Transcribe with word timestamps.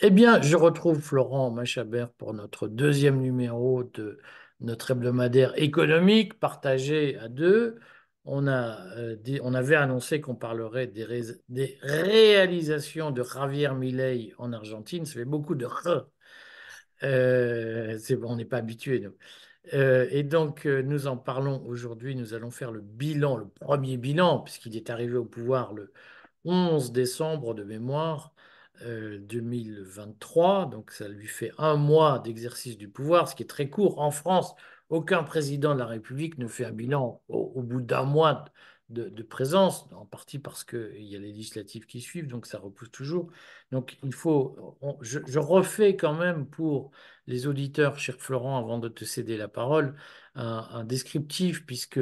Eh 0.00 0.10
bien, 0.10 0.40
je 0.40 0.54
retrouve 0.54 1.00
Florent 1.00 1.50
Machabert 1.50 2.12
pour 2.12 2.32
notre 2.32 2.68
deuxième 2.68 3.20
numéro 3.20 3.82
de 3.82 4.20
notre 4.60 4.92
hebdomadaire 4.92 5.60
économique 5.60 6.38
partagé 6.38 7.18
à 7.18 7.28
deux. 7.28 7.80
On 8.24 8.46
euh, 8.46 9.16
avait 9.54 9.74
annoncé 9.74 10.20
qu'on 10.20 10.36
parlerait 10.36 10.86
des, 10.86 11.04
réalisations 11.82 13.10
de 13.10 13.24
Javier 13.24 13.74
Milei 13.74 14.34
en 14.38 14.52
Argentine. 14.52 15.04
Ça 15.04 15.14
fait 15.14 15.24
beaucoup 15.24 15.56
de 15.56 15.66
r. 15.66 16.06
Euh, 17.02 17.98
on 18.22 18.36
n'est 18.36 18.44
pas 18.44 18.58
habitué, 18.58 19.00
nous. 19.00 19.16
Euh, 19.74 20.06
et 20.12 20.22
donc, 20.22 20.64
nous 20.66 21.08
en 21.08 21.16
parlons 21.16 21.64
aujourd'hui. 21.66 22.14
Nous 22.14 22.34
allons 22.34 22.52
faire 22.52 22.70
le 22.70 22.82
bilan, 22.82 23.36
le 23.36 23.48
premier 23.48 23.96
bilan, 23.96 24.40
puisqu'il 24.42 24.76
est 24.76 24.90
arrivé 24.90 25.16
au 25.16 25.24
pouvoir 25.24 25.74
le 25.74 25.92
11 26.44 26.92
décembre 26.92 27.54
de 27.54 27.64
mémoire 27.64 28.32
2023. 28.82 30.66
Donc, 30.66 30.90
ça 30.90 31.08
lui 31.08 31.26
fait 31.26 31.52
un 31.58 31.76
mois 31.76 32.18
d'exercice 32.20 32.78
du 32.78 32.88
pouvoir, 32.88 33.28
ce 33.28 33.34
qui 33.34 33.42
est 33.42 33.46
très 33.46 33.68
court. 33.68 34.00
En 34.00 34.10
France, 34.10 34.54
aucun 34.88 35.22
président 35.22 35.74
de 35.74 35.78
la 35.78 35.86
République 35.86 36.38
ne 36.38 36.46
fait 36.46 36.64
un 36.64 36.72
bilan 36.72 37.22
au, 37.28 37.62
bout 37.62 37.80
d'un 37.80 38.04
mois 38.04 38.44
de, 38.88 39.22
présence, 39.22 39.86
en 39.92 40.06
partie 40.06 40.38
parce 40.38 40.64
qu'il 40.64 41.04
y 41.04 41.14
a 41.14 41.18
les 41.18 41.32
législatives 41.32 41.84
qui 41.86 42.00
suivent, 42.00 42.26
donc 42.26 42.46
ça 42.46 42.58
repousse 42.58 42.90
toujours. 42.90 43.30
Donc, 43.70 43.98
il 44.02 44.14
faut. 44.14 44.78
je, 45.02 45.38
refais 45.38 45.96
quand 45.96 46.14
même 46.14 46.46
pour 46.46 46.90
les 47.26 47.46
auditeurs, 47.46 47.98
cher 47.98 48.16
Florent, 48.18 48.58
avant 48.58 48.78
de 48.78 48.88
te 48.88 49.04
céder 49.04 49.36
la 49.36 49.48
parole, 49.48 49.94
un, 50.34 50.66
un 50.70 50.84
descriptif, 50.84 51.66
puisque 51.66 52.00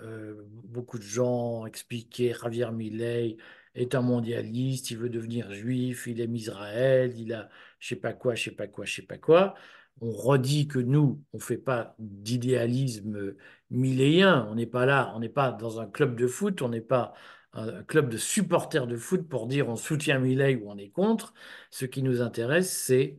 euh, 0.00 0.44
beaucoup 0.48 0.98
de 0.98 1.02
gens 1.02 1.66
expliquaient 1.66 2.34
Javier 2.40 2.70
Milei 2.70 3.36
est 3.80 3.94
un 3.94 4.02
mondialiste, 4.02 4.90
il 4.90 4.98
veut 4.98 5.10
devenir 5.10 5.52
juif, 5.52 6.06
il 6.06 6.20
aime 6.20 6.34
Israël, 6.36 7.14
il 7.18 7.32
a 7.32 7.48
je 7.78 7.88
sais 7.88 7.96
pas 7.96 8.12
quoi, 8.12 8.34
je 8.34 8.44
sais 8.44 8.50
pas 8.52 8.66
quoi, 8.66 8.84
je 8.84 8.94
sais 8.96 9.02
pas 9.02 9.18
quoi. 9.18 9.54
On 10.00 10.10
redit 10.12 10.68
que 10.68 10.78
nous, 10.78 11.22
on 11.32 11.38
fait 11.40 11.58
pas 11.58 11.94
d'idéalisme 11.98 13.34
milléien, 13.70 14.46
on 14.50 14.54
n'est 14.54 14.66
pas 14.66 14.86
là, 14.86 15.12
on 15.16 15.20
n'est 15.20 15.28
pas 15.28 15.52
dans 15.52 15.80
un 15.80 15.86
club 15.86 16.16
de 16.16 16.26
foot, 16.26 16.62
on 16.62 16.68
n'est 16.68 16.80
pas 16.80 17.14
un 17.52 17.82
club 17.84 18.08
de 18.10 18.16
supporters 18.16 18.86
de 18.86 18.96
foot 18.96 19.28
pour 19.28 19.46
dire 19.46 19.68
on 19.68 19.76
soutient 19.76 20.18
Milei 20.18 20.56
ou 20.56 20.70
on 20.70 20.78
est 20.78 20.90
contre. 20.90 21.34
Ce 21.70 21.84
qui 21.86 22.02
nous 22.02 22.20
intéresse, 22.22 22.70
c'est 22.70 23.18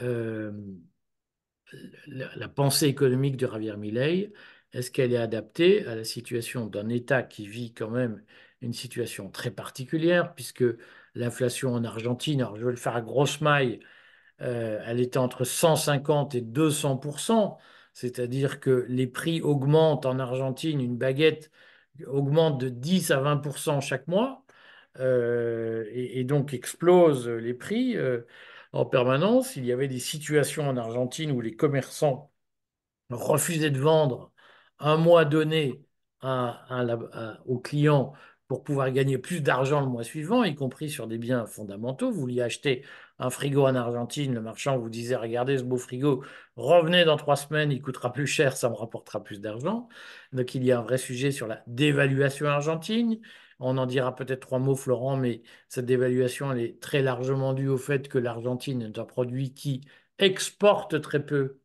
euh, 0.00 0.52
la, 2.06 2.48
pensée 2.48 2.86
économique 2.86 3.36
de 3.36 3.46
Javier 3.46 3.76
Milei, 3.76 4.32
est-ce 4.72 4.90
qu'elle 4.90 5.12
est 5.12 5.16
adaptée 5.16 5.86
à 5.86 5.94
la 5.94 6.04
situation 6.04 6.66
d'un 6.66 6.88
État 6.88 7.22
qui 7.22 7.46
vit 7.46 7.72
quand 7.74 7.90
même 7.90 8.22
une 8.62 8.72
situation 8.72 9.30
très 9.30 9.50
particulière, 9.50 10.34
puisque 10.34 10.64
l'inflation 11.14 11.74
en 11.74 11.84
Argentine, 11.84 12.40
alors 12.42 12.56
je 12.56 12.64
vais 12.64 12.70
le 12.72 12.76
faire 12.76 12.96
à 12.96 13.02
grosse 13.02 13.40
maille, 13.42 13.80
euh, 14.40 14.80
elle 14.86 15.00
était 15.00 15.18
entre 15.18 15.44
150 15.44 16.34
et 16.34 16.40
200% 16.42 17.58
c'est-à-dire 17.92 18.60
que 18.60 18.86
les 18.88 19.06
prix 19.06 19.40
augmentent 19.42 20.06
en 20.06 20.18
Argentine, 20.18 20.80
une 20.80 20.96
baguette 20.96 21.50
augmente 22.06 22.60
de 22.60 22.68
10 22.68 23.10
à 23.10 23.20
20% 23.20 23.80
chaque 23.80 24.08
mois, 24.08 24.44
euh, 24.98 25.86
et, 25.92 26.24
donc 26.24 26.54
explosent 26.54 27.28
les 27.28 27.54
prix 27.54 27.96
euh, 27.96 28.22
en 28.72 28.86
permanence. 28.86 29.56
Il 29.56 29.64
y 29.66 29.72
avait 29.72 29.88
des 29.88 29.98
situations 29.98 30.68
en 30.68 30.76
Argentine 30.76 31.32
où 31.32 31.40
les 31.40 31.54
commerçants 31.56 32.32
refuser 33.10 33.70
de 33.70 33.78
vendre 33.80 34.32
un 34.78 34.96
mois 34.96 35.24
donné 35.24 35.84
à, 36.20 36.64
à 36.68 36.84
la- 36.84 36.98
à- 37.12 37.42
au 37.46 37.58
client 37.58 38.14
pour 38.52 38.64
pouvoir 38.64 38.90
gagner 38.90 39.16
plus 39.16 39.40
d'argent 39.40 39.80
le 39.80 39.86
mois 39.86 40.04
suivant, 40.04 40.44
y 40.44 40.54
compris 40.54 40.90
sur 40.90 41.06
des 41.06 41.16
biens 41.16 41.46
fondamentaux. 41.46 42.12
Vous 42.12 42.20
vouliez 42.20 42.42
acheter 42.42 42.84
un 43.18 43.30
frigo 43.30 43.66
en 43.66 43.74
Argentine, 43.74 44.34
le 44.34 44.42
marchand 44.42 44.76
vous 44.76 44.90
disait, 44.90 45.16
regardez 45.16 45.56
ce 45.56 45.62
beau 45.62 45.78
frigo, 45.78 46.22
revenez 46.56 47.06
dans 47.06 47.16
trois 47.16 47.36
semaines, 47.36 47.72
il 47.72 47.80
coûtera 47.80 48.12
plus 48.12 48.26
cher, 48.26 48.54
ça 48.54 48.68
me 48.68 48.74
rapportera 48.74 49.24
plus 49.24 49.40
d'argent. 49.40 49.88
Donc 50.34 50.54
il 50.54 50.64
y 50.64 50.70
a 50.70 50.78
un 50.80 50.82
vrai 50.82 50.98
sujet 50.98 51.30
sur 51.30 51.46
la 51.46 51.62
dévaluation 51.66 52.46
argentine. 52.46 53.20
On 53.58 53.78
en 53.78 53.86
dira 53.86 54.14
peut-être 54.14 54.40
trois 54.40 54.58
mots, 54.58 54.76
Florent, 54.76 55.16
mais 55.16 55.42
cette 55.70 55.86
dévaluation, 55.86 56.52
elle 56.52 56.60
est 56.60 56.78
très 56.78 57.00
largement 57.00 57.54
due 57.54 57.68
au 57.68 57.78
fait 57.78 58.06
que 58.06 58.18
l'Argentine 58.18 58.82
est 58.82 58.98
un 58.98 59.06
produit 59.06 59.54
qui 59.54 59.80
exporte 60.18 61.00
très 61.00 61.24
peu 61.24 61.58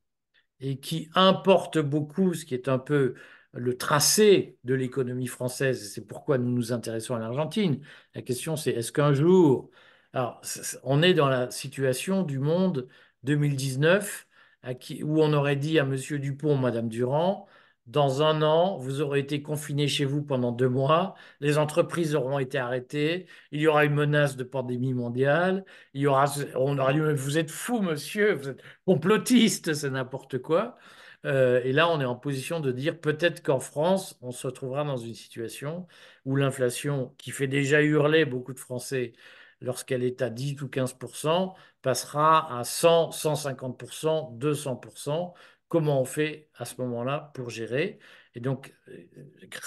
et 0.62 0.80
qui 0.80 1.10
importe 1.16 1.80
beaucoup, 1.80 2.34
ce 2.34 2.46
qui 2.46 2.54
est 2.54 2.70
un 2.70 2.80
peu 2.80 3.16
le 3.58 3.78
tracé 3.78 4.58
de 4.64 4.74
l'économie 4.74 5.28
française. 5.28 5.92
C'est 5.94 6.06
pourquoi 6.08 6.38
nous 6.38 6.52
nous 6.52 6.74
intéressons 6.74 7.16
à 7.16 7.20
l'Argentine. 7.20 7.82
La 8.16 8.22
question, 8.22 8.56
c'est 8.56 8.72
est-ce 8.72 8.92
qu'un 8.92 9.14
jour, 9.14 9.70
alors, 10.14 10.42
on 10.84 11.02
est 11.04 11.14
dans 11.14 11.30
la 11.30 11.50
situation 11.52 12.24
du 12.24 12.40
monde 12.40 12.88
2019 13.24 14.28
à 14.64 14.74
qui, 14.74 15.04
où 15.04 15.22
on 15.22 15.34
aurait 15.34 15.56
dit 15.56 15.80
à 15.80 15.86
Monsieur 15.86 16.20
Dupont, 16.20 16.58
Madame 16.58 16.90
Durand, 16.90 17.48
dans 17.88 18.22
un 18.22 18.42
an, 18.42 18.78
vous 18.78 19.02
aurez 19.02 19.20
été 19.20 19.42
confinés 19.42 19.88
chez 19.88 20.04
vous 20.06 20.22
pendant 20.22 20.52
deux 20.52 20.68
mois, 20.68 21.16
les 21.40 21.58
entreprises 21.58 22.16
auront 22.16 22.38
été 22.40 22.58
arrêtées, 22.58 23.28
il 23.52 23.62
y 23.62 23.68
aura 23.68 23.86
une 23.86 23.94
menace 23.94 24.36
de 24.36 24.44
pandémie 24.44 24.94
mondiale, 24.94 25.64
il 25.94 26.02
y 26.02 26.08
aura, 26.08 26.26
on 26.56 26.78
aura 26.78 26.94
dit, 26.94 27.00
vous 27.00 27.38
êtes 27.38 27.50
fou, 27.52 27.82
monsieur, 27.82 28.34
vous 28.34 28.50
êtes 28.50 28.62
complotiste, 28.86 29.74
c'est 29.74 29.90
n'importe 29.90 30.40
quoi. 30.40 30.78
Euh, 31.26 31.62
et 31.64 31.72
là, 31.74 31.90
on 31.90 32.00
est 32.00 32.06
en 32.06 32.16
position 32.16 32.60
de 32.60 32.72
dire 32.72 33.00
peut-être 33.00 33.42
qu'en 33.44 33.60
France, 33.60 34.18
on 34.22 34.32
se 34.32 34.48
retrouvera 34.48 34.84
dans 34.84 34.98
une 34.98 35.16
situation 35.16 35.88
où 36.26 36.36
l'inflation, 36.36 37.14
qui 37.18 37.32
fait 37.32 37.48
déjà 37.48 37.82
hurler 37.82 38.26
beaucoup 38.26 38.54
de 38.54 38.60
Français 38.60 39.14
lorsqu'elle 39.62 40.04
est 40.04 40.22
à 40.22 40.30
10 40.30 40.62
ou 40.62 40.68
15%, 40.68 41.54
passera 41.82 42.60
à 42.60 42.64
100, 42.64 43.12
150%, 43.12 44.38
200%. 44.38 45.34
Comment 45.68 46.02
on 46.02 46.06
fait 46.06 46.50
à 46.56 46.66
ce 46.66 46.80
moment-là 46.82 47.32
pour 47.34 47.50
gérer? 47.50 48.00
Et 48.36 48.40
donc, 48.40 48.74
euh, 48.90 48.94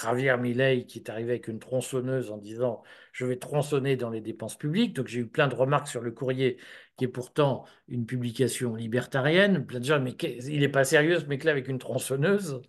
Javier 0.01 0.37
Milei, 0.37 0.85
qui 0.85 0.99
est 0.99 1.09
arrivé 1.09 1.31
avec 1.31 1.47
une 1.47 1.59
tronçonneuse 1.59 2.31
en 2.31 2.37
disant 2.37 2.81
je 3.11 3.25
vais 3.25 3.37
tronçonner 3.37 3.97
dans 3.97 4.09
les 4.09 4.21
dépenses 4.21 4.57
publiques. 4.57 4.93
Donc, 4.93 5.07
j'ai 5.07 5.19
eu 5.19 5.27
plein 5.27 5.47
de 5.47 5.55
remarques 5.55 5.89
sur 5.89 6.01
le 6.01 6.11
courrier, 6.11 6.57
qui 7.01 7.05
est 7.05 7.07
pourtant 7.07 7.65
une 7.87 8.05
publication 8.05 8.75
libertarienne. 8.75 9.65
Plein 9.65 9.79
de 9.79 9.85
gens, 9.85 9.99
mais 9.99 10.11
il 10.11 10.59
n'est 10.59 10.69
pas 10.69 10.83
sérieux 10.83 11.19
ce 11.19 11.25
mec-là 11.25 11.49
avec 11.49 11.67
une 11.67 11.79
tronçonneuse? 11.79 12.61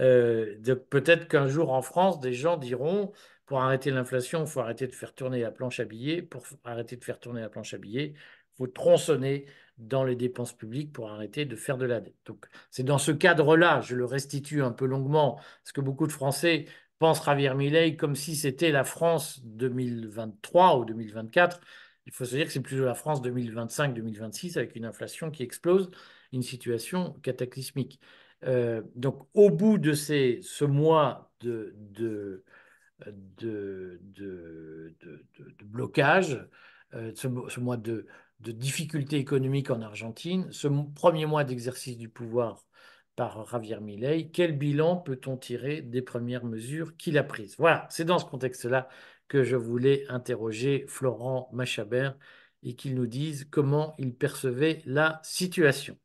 Euh, 0.00 0.56
peut-être 0.88 1.28
qu'un 1.28 1.46
jour 1.46 1.72
en 1.72 1.82
France, 1.82 2.18
des 2.18 2.32
gens 2.32 2.56
diront 2.56 3.12
pour 3.44 3.60
arrêter 3.60 3.90
l'inflation, 3.90 4.44
il 4.44 4.46
faut 4.46 4.60
arrêter 4.60 4.86
de 4.86 4.94
faire 4.94 5.14
tourner 5.14 5.42
la 5.42 5.50
planche 5.50 5.78
à 5.78 5.84
billets. 5.84 6.22
Pour 6.22 6.46
arrêter 6.64 6.96
de 6.96 7.04
faire 7.04 7.20
tourner 7.20 7.42
la 7.42 7.50
planche 7.50 7.74
à 7.74 7.78
billets, 7.78 8.14
il 8.14 8.56
faut 8.56 8.66
tronçonner 8.66 9.44
dans 9.76 10.04
les 10.04 10.16
dépenses 10.16 10.54
publiques 10.54 10.94
pour 10.94 11.10
arrêter 11.10 11.44
de 11.44 11.54
faire 11.54 11.76
de 11.76 11.84
la 11.84 12.00
dette. 12.00 12.16
Donc, 12.24 12.46
c'est 12.70 12.82
dans 12.82 12.96
ce 12.96 13.12
cadre-là, 13.12 13.82
je 13.82 13.94
le 13.94 14.06
restitue 14.06 14.62
un 14.62 14.72
peu 14.72 14.86
longuement, 14.86 15.34
parce 15.62 15.72
que 15.74 15.82
beaucoup 15.82 16.06
de 16.06 16.12
Français 16.12 16.64
pensent 16.98 17.22
Javier 17.22 17.52
Milei 17.52 17.94
comme 17.96 18.16
si 18.16 18.36
c'était 18.36 18.70
la 18.70 18.84
France 18.84 19.42
2023 19.44 20.78
ou 20.78 20.86
2024. 20.86 21.60
Il 22.06 22.12
faut 22.12 22.24
se 22.24 22.36
dire 22.36 22.46
que 22.46 22.52
c'est 22.52 22.60
plutôt 22.60 22.84
la 22.84 22.94
France 22.94 23.20
2025-2026 23.22 24.56
avec 24.56 24.76
une 24.76 24.84
inflation 24.84 25.30
qui 25.30 25.42
explose, 25.42 25.90
une 26.32 26.42
situation 26.42 27.14
cataclysmique. 27.22 28.00
Euh, 28.44 28.82
donc, 28.94 29.26
au 29.34 29.50
bout 29.50 29.78
de 29.78 29.92
ce 29.92 30.64
mois 30.64 31.32
de, 31.40 31.74
de, 31.76 32.44
de, 33.06 34.00
blocage, 35.64 36.46
euh, 36.94 37.12
ce, 37.14 37.60
mois 37.60 37.76
de, 37.76 38.06
de 38.40 38.52
difficultés 38.52 39.16
économiques 39.16 39.70
en 39.70 39.80
Argentine, 39.80 40.50
ce 40.52 40.68
premier 40.94 41.26
mois 41.26 41.44
d'exercice 41.44 41.98
du 41.98 42.08
pouvoir 42.08 42.64
par 43.16 43.46
Javier 43.46 43.80
Milei, 43.80 44.30
quel 44.30 44.56
bilan 44.56 44.96
peut-on 44.98 45.38
tirer 45.38 45.80
des 45.80 46.02
premières 46.02 46.44
mesures 46.44 46.96
qu'il 46.96 47.16
a 47.16 47.24
prises? 47.24 47.56
Voilà, 47.58 47.86
c'est 47.90 48.04
dans 48.04 48.18
ce 48.18 48.26
contexte-là 48.26 48.88
que 49.28 49.44
je 49.44 49.56
voulais 49.56 50.04
interroger 50.08 50.84
Florent 50.88 51.48
Machabert 51.52 52.16
et 52.62 52.74
qu'il 52.74 52.94
nous 52.94 53.06
dise 53.06 53.46
comment 53.50 53.94
il 53.98 54.14
percevait 54.14 54.82
la 54.86 55.20
situation. 55.22 55.98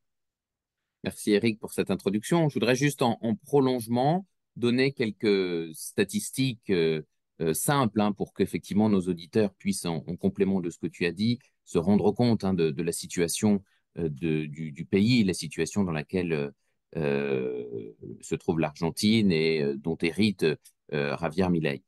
Merci 1.04 1.32
Eric 1.32 1.60
pour 1.60 1.74
cette 1.74 1.90
introduction. 1.90 2.50
Je 2.50 2.54
voudrais 2.54 2.76
juste 2.76 3.02
en, 3.02 3.18
en 3.22 3.36
prolongement 3.36 4.26
donner 4.56 4.92
quelques 4.92 5.74
statistiques 5.74 6.70
euh, 6.70 7.02
euh, 7.42 7.54
simples 7.54 8.02
hein, 8.02 8.12
pour 8.12 8.34
qu'effectivement 8.34 8.90
nos 8.90 9.02
auditeurs 9.02 9.54
puissent, 9.56 9.86
en, 9.86 10.04
en, 10.06 10.16
complément 10.16 10.62
de 10.62 10.70
ce 10.70 10.78
que 10.78 10.88
tu 10.88 11.06
as 11.06 11.12
dit, 11.12 11.40
se 11.66 11.78
rendre 11.78 12.12
compte 12.12 12.44
hein, 12.44 12.54
de, 12.54 12.82
la 12.82 12.92
situation 12.92 13.64
euh, 13.98 14.10
du, 14.10 14.48
du, 14.48 14.86
pays, 14.86 15.24
la 15.24 15.34
situation 15.34 15.84
dans 15.84 15.92
laquelle 15.92 16.52
se 16.94 18.36
trouve 18.36 18.60
l'Argentine 18.60 19.32
et 19.32 19.64
dont 19.78 19.98
hérite 20.02 20.46
Javier 20.92 21.48
Milei. 21.48 21.84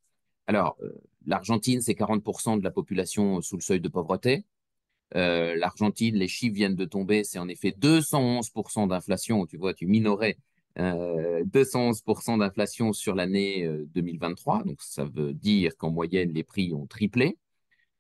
Alors, 0.48 0.78
l'Argentine, 1.26 1.82
c'est 1.82 1.94
40% 1.94 2.58
de 2.58 2.64
la 2.64 2.72
population 2.72 3.42
sous 3.42 3.58
le 3.58 3.62
seuil 3.62 3.80
de 3.80 3.90
pauvreté. 3.90 4.46
Euh, 5.16 5.56
L'Argentine, 5.56 6.16
les 6.16 6.28
chiffres 6.28 6.56
viennent 6.56 6.76
de 6.76 6.86
tomber, 6.86 7.24
c'est 7.24 7.40
en 7.40 7.48
effet 7.48 7.72
211% 7.72 8.88
d'inflation. 8.88 9.46
Tu 9.46 9.58
vois, 9.58 9.74
tu 9.74 9.86
minorais 9.86 10.38
euh, 10.80 11.44
211% 11.46 12.40
d'inflation 12.40 12.94
sur 12.94 13.14
l'année 13.14 13.70
2023. 13.94 14.64
Donc, 14.64 14.82
ça 14.82 15.06
veut 15.06 15.34
dire 15.34 15.78
qu'en 15.78 15.92
moyenne, 15.92 16.32
les 16.34 16.44
prix 16.44 16.74
ont 16.74 16.88
triplé. 16.88 17.38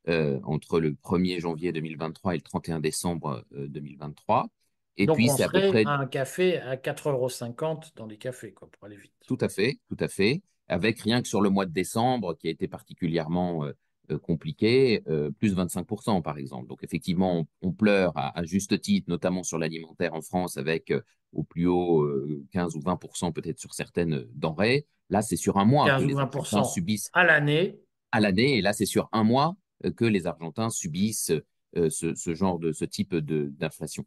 entre 0.07 0.79
le 0.79 0.93
1er 0.93 1.39
janvier 1.39 1.71
2023 1.71 2.33
et 2.33 2.37
le 2.37 2.41
31 2.41 2.79
décembre 2.79 3.45
2023. 3.51 4.49
Et 4.97 5.05
Donc 5.05 5.17
puis, 5.17 5.29
serait 5.29 5.43
à 5.43 5.49
peu 5.49 5.69
près... 5.69 5.85
un 5.85 6.05
café 6.05 6.59
à 6.59 6.75
4,50 6.75 7.11
euros 7.11 7.79
dans 7.95 8.05
les 8.05 8.17
cafés, 8.17 8.51
quoi, 8.51 8.69
pour 8.69 8.85
aller 8.85 8.97
vite. 8.97 9.13
Tout 9.27 9.37
à 9.41 9.49
fait, 9.49 9.79
tout 9.89 9.97
à 9.99 10.07
fait. 10.07 10.41
Avec 10.67 11.01
rien 11.01 11.21
que 11.21 11.27
sur 11.27 11.41
le 11.41 11.49
mois 11.49 11.65
de 11.65 11.73
décembre, 11.73 12.37
qui 12.37 12.47
a 12.47 12.51
été 12.51 12.67
particulièrement 12.67 13.65
euh, 14.11 14.19
compliqué, 14.19 15.01
euh, 15.07 15.31
plus 15.31 15.55
25% 15.55 16.21
par 16.21 16.37
exemple. 16.37 16.67
Donc 16.67 16.83
effectivement, 16.83 17.45
on, 17.61 17.71
pleure 17.71 18.11
à, 18.15 18.43
juste 18.43 18.81
titre, 18.81 19.09
notamment 19.09 19.43
sur 19.43 19.57
l'alimentaire 19.57 20.13
en 20.13 20.21
France, 20.21 20.57
avec 20.57 20.91
euh, 20.91 20.99
au 21.31 21.43
plus 21.43 21.67
haut 21.67 22.05
15 22.51 22.75
ou 22.75 22.81
20% 22.81 23.31
peut-être 23.31 23.59
sur 23.59 23.73
certaines 23.73 24.25
denrées. 24.33 24.87
Là, 25.09 25.21
c'est 25.21 25.37
sur 25.37 25.57
un 25.57 25.63
mois 25.63 25.85
15 25.85 26.01
que 26.01 26.07
les 26.09 26.17
Argentins 26.17 26.65
subissent 26.65 27.09
à 27.13 27.23
l'année. 27.23 27.79
À 28.11 28.19
l'année, 28.19 28.57
et 28.57 28.61
là, 28.61 28.73
c'est 28.73 28.85
sur 28.85 29.07
un 29.13 29.23
mois 29.23 29.55
que 29.95 30.03
les 30.03 30.27
Argentins 30.27 30.69
subissent 30.69 31.31
ce, 31.73 32.33
genre 32.33 32.59
de 32.59 32.73
ce 32.73 32.83
type 32.83 33.15
d'inflation. 33.15 34.05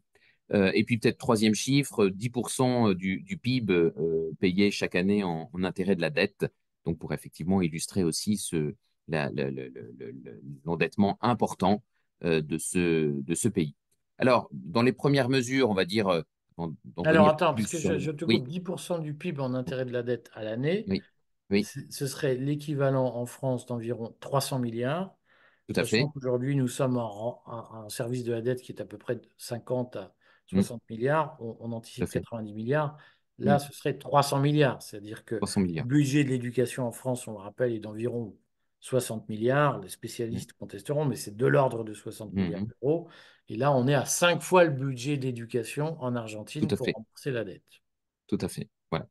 Et 0.53 0.83
puis 0.85 0.97
peut-être 0.97 1.17
troisième 1.17 1.53
chiffre, 1.53 2.07
10% 2.07 2.93
du, 2.93 3.21
du 3.21 3.37
PIB 3.37 3.91
payé 4.39 4.71
chaque 4.71 4.95
année 4.95 5.23
en, 5.23 5.49
en, 5.51 5.63
intérêt 5.63 5.95
de 5.95 6.01
la 6.01 6.09
dette. 6.09 6.45
Donc 6.85 6.97
pour 6.97 7.13
effectivement 7.13 7.61
illustrer 7.61 8.03
aussi 8.03 8.37
ce, 8.37 8.73
l'endettement 10.65 11.17
important 11.21 11.83
euh, 12.23 12.41
de, 12.41 12.57
ce, 12.57 13.21
de 13.21 13.35
ce 13.35 13.47
pays. 13.47 13.75
Alors, 14.17 14.49
dans 14.51 14.81
les 14.81 14.93
premières 14.93 15.29
mesures, 15.29 15.69
on 15.69 15.73
va 15.73 15.85
dire. 15.85 16.07
Euh, 16.07 16.21
Alors, 17.05 17.29
attends, 17.29 17.53
parce 17.53 17.71
que 17.71 17.99
je, 17.99 18.11
te 18.11 18.25
coupe 18.25 18.47
10% 18.47 19.01
du 19.01 19.13
PIB 19.13 19.39
en 19.41 19.53
intérêt 19.53 19.85
de 19.85 19.91
la 19.91 20.03
dette 20.03 20.29
à 20.33 20.43
l'année. 20.43 20.85
Oui. 20.87 21.01
oui. 21.51 21.63
Ce 21.63 22.07
serait 22.07 22.35
l'équivalent 22.35 23.15
en 23.15 23.25
France 23.25 23.65
d'environ 23.65 24.15
300 24.19 24.59
milliards. 24.59 25.15
Tout 25.67 25.79
à 25.79 25.83
fait. 25.83 26.05
Aujourd'hui, 26.15 26.55
nous 26.55 26.69
sommes 26.69 26.97
en, 26.97 27.41
en, 27.45 27.89
service 27.89 28.23
de 28.23 28.31
la 28.31 28.41
dette 28.41 28.61
qui 28.61 28.71
est 28.71 28.81
à 28.81 28.85
peu 28.85 28.97
près 28.97 29.17
de 29.17 29.27
50 29.37 29.97
à 29.97 30.15
60 30.47 30.81
mmh. 30.81 30.93
milliards. 30.93 31.37
On, 31.39 31.71
anticipe 31.71 32.09
90 32.09 32.53
milliards. 32.53 32.97
Là, 33.39 33.57
mmh. 33.57 33.59
ce 33.59 33.73
serait 33.73 33.97
300 33.97 34.39
milliards. 34.39 34.81
C'est-à-dire 34.81 35.25
que 35.25 35.35
le 35.35 35.83
budget 35.83 36.23
de 36.23 36.29
l'éducation 36.29 36.87
en 36.87 36.91
France, 36.91 37.27
on 37.27 37.33
le 37.33 37.37
rappelle, 37.37 37.73
est 37.73 37.79
d'environ 37.79 38.35
60 38.79 39.27
milliards, 39.29 39.79
les 39.79 39.89
spécialistes 39.89 40.51
mmh. 40.51 40.59
contesteront, 40.59 41.05
mais 41.05 41.15
c'est 41.15 41.35
de 41.35 41.45
l'ordre 41.45 41.83
de 41.83 41.93
60 41.93 42.33
mmh 42.33 42.35
milliards 42.35 42.65
d'euros. 42.65 43.07
Et 43.49 43.55
là, 43.55 43.71
on 43.71 43.87
est 43.87 43.93
à 43.93 44.05
cinq 44.05 44.41
fois 44.41 44.65
le 44.65 44.71
budget 44.71 45.17
d'éducation 45.17 46.01
en 46.01 46.15
Argentine 46.15 46.67
pour 46.67 46.85
rembourser 46.85 47.31
la 47.31 47.43
dette. 47.43 47.63
Tout 48.27 48.37
à 48.41 48.47
fait. 48.47 48.69
Voilà. 48.91 49.07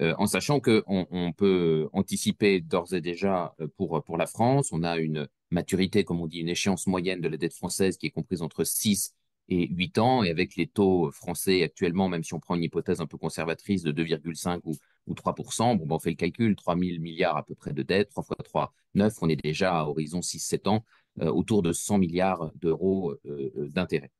Euh, 0.00 0.14
en 0.18 0.26
sachant 0.26 0.58
qu'on 0.58 0.82
on 0.86 1.32
peut 1.32 1.88
anticiper 1.92 2.60
d'ores 2.60 2.94
et 2.94 3.00
déjà 3.00 3.54
euh, 3.60 3.68
pour, 3.76 4.02
pour 4.02 4.16
la 4.16 4.26
France, 4.26 4.72
on 4.72 4.82
a 4.82 4.96
une 4.96 5.28
maturité, 5.50 6.02
comme 6.02 6.20
on 6.20 6.26
dit, 6.26 6.40
une 6.40 6.48
échéance 6.48 6.86
moyenne 6.86 7.20
de 7.20 7.28
la 7.28 7.36
dette 7.36 7.54
française 7.54 7.96
qui 7.98 8.06
est 8.06 8.10
comprise 8.10 8.42
entre 8.42 8.64
6 8.64 9.14
et 9.48 9.68
8 9.68 9.98
ans, 9.98 10.22
et 10.22 10.30
avec 10.30 10.56
les 10.56 10.66
taux 10.66 11.10
français 11.10 11.62
actuellement, 11.62 12.08
même 12.08 12.22
si 12.24 12.34
on 12.34 12.40
prend 12.40 12.54
une 12.54 12.62
hypothèse 12.62 13.00
un 13.00 13.06
peu 13.06 13.18
conservatrice 13.18 13.82
de 13.82 13.92
2,5 13.92 14.60
ou, 14.64 14.74
ou 15.06 15.14
3%, 15.14 15.76
bon, 15.76 15.86
ben, 15.86 15.96
on 15.96 15.98
fait 15.98 16.10
le 16.10 16.16
calcul, 16.16 16.56
3 16.56 16.76
000 16.76 17.00
milliards 17.00 17.36
à 17.36 17.44
peu 17.44 17.54
près 17.54 17.72
de 17.72 17.82
dettes, 17.82 18.10
3 18.10 18.22
fois 18.22 18.36
3, 18.42 18.74
9, 18.94 19.14
on 19.22 19.28
est 19.28 19.36
déjà 19.36 19.78
à 19.80 19.84
horizon 19.84 20.20
6-7 20.20 20.68
ans, 20.68 20.84
euh, 21.20 21.30
autour 21.30 21.62
de 21.62 21.72
100 21.72 21.98
milliards 21.98 22.50
d'euros 22.56 23.12
euh, 23.26 23.52
euh, 23.56 23.68
d'intérêt. 23.68 24.10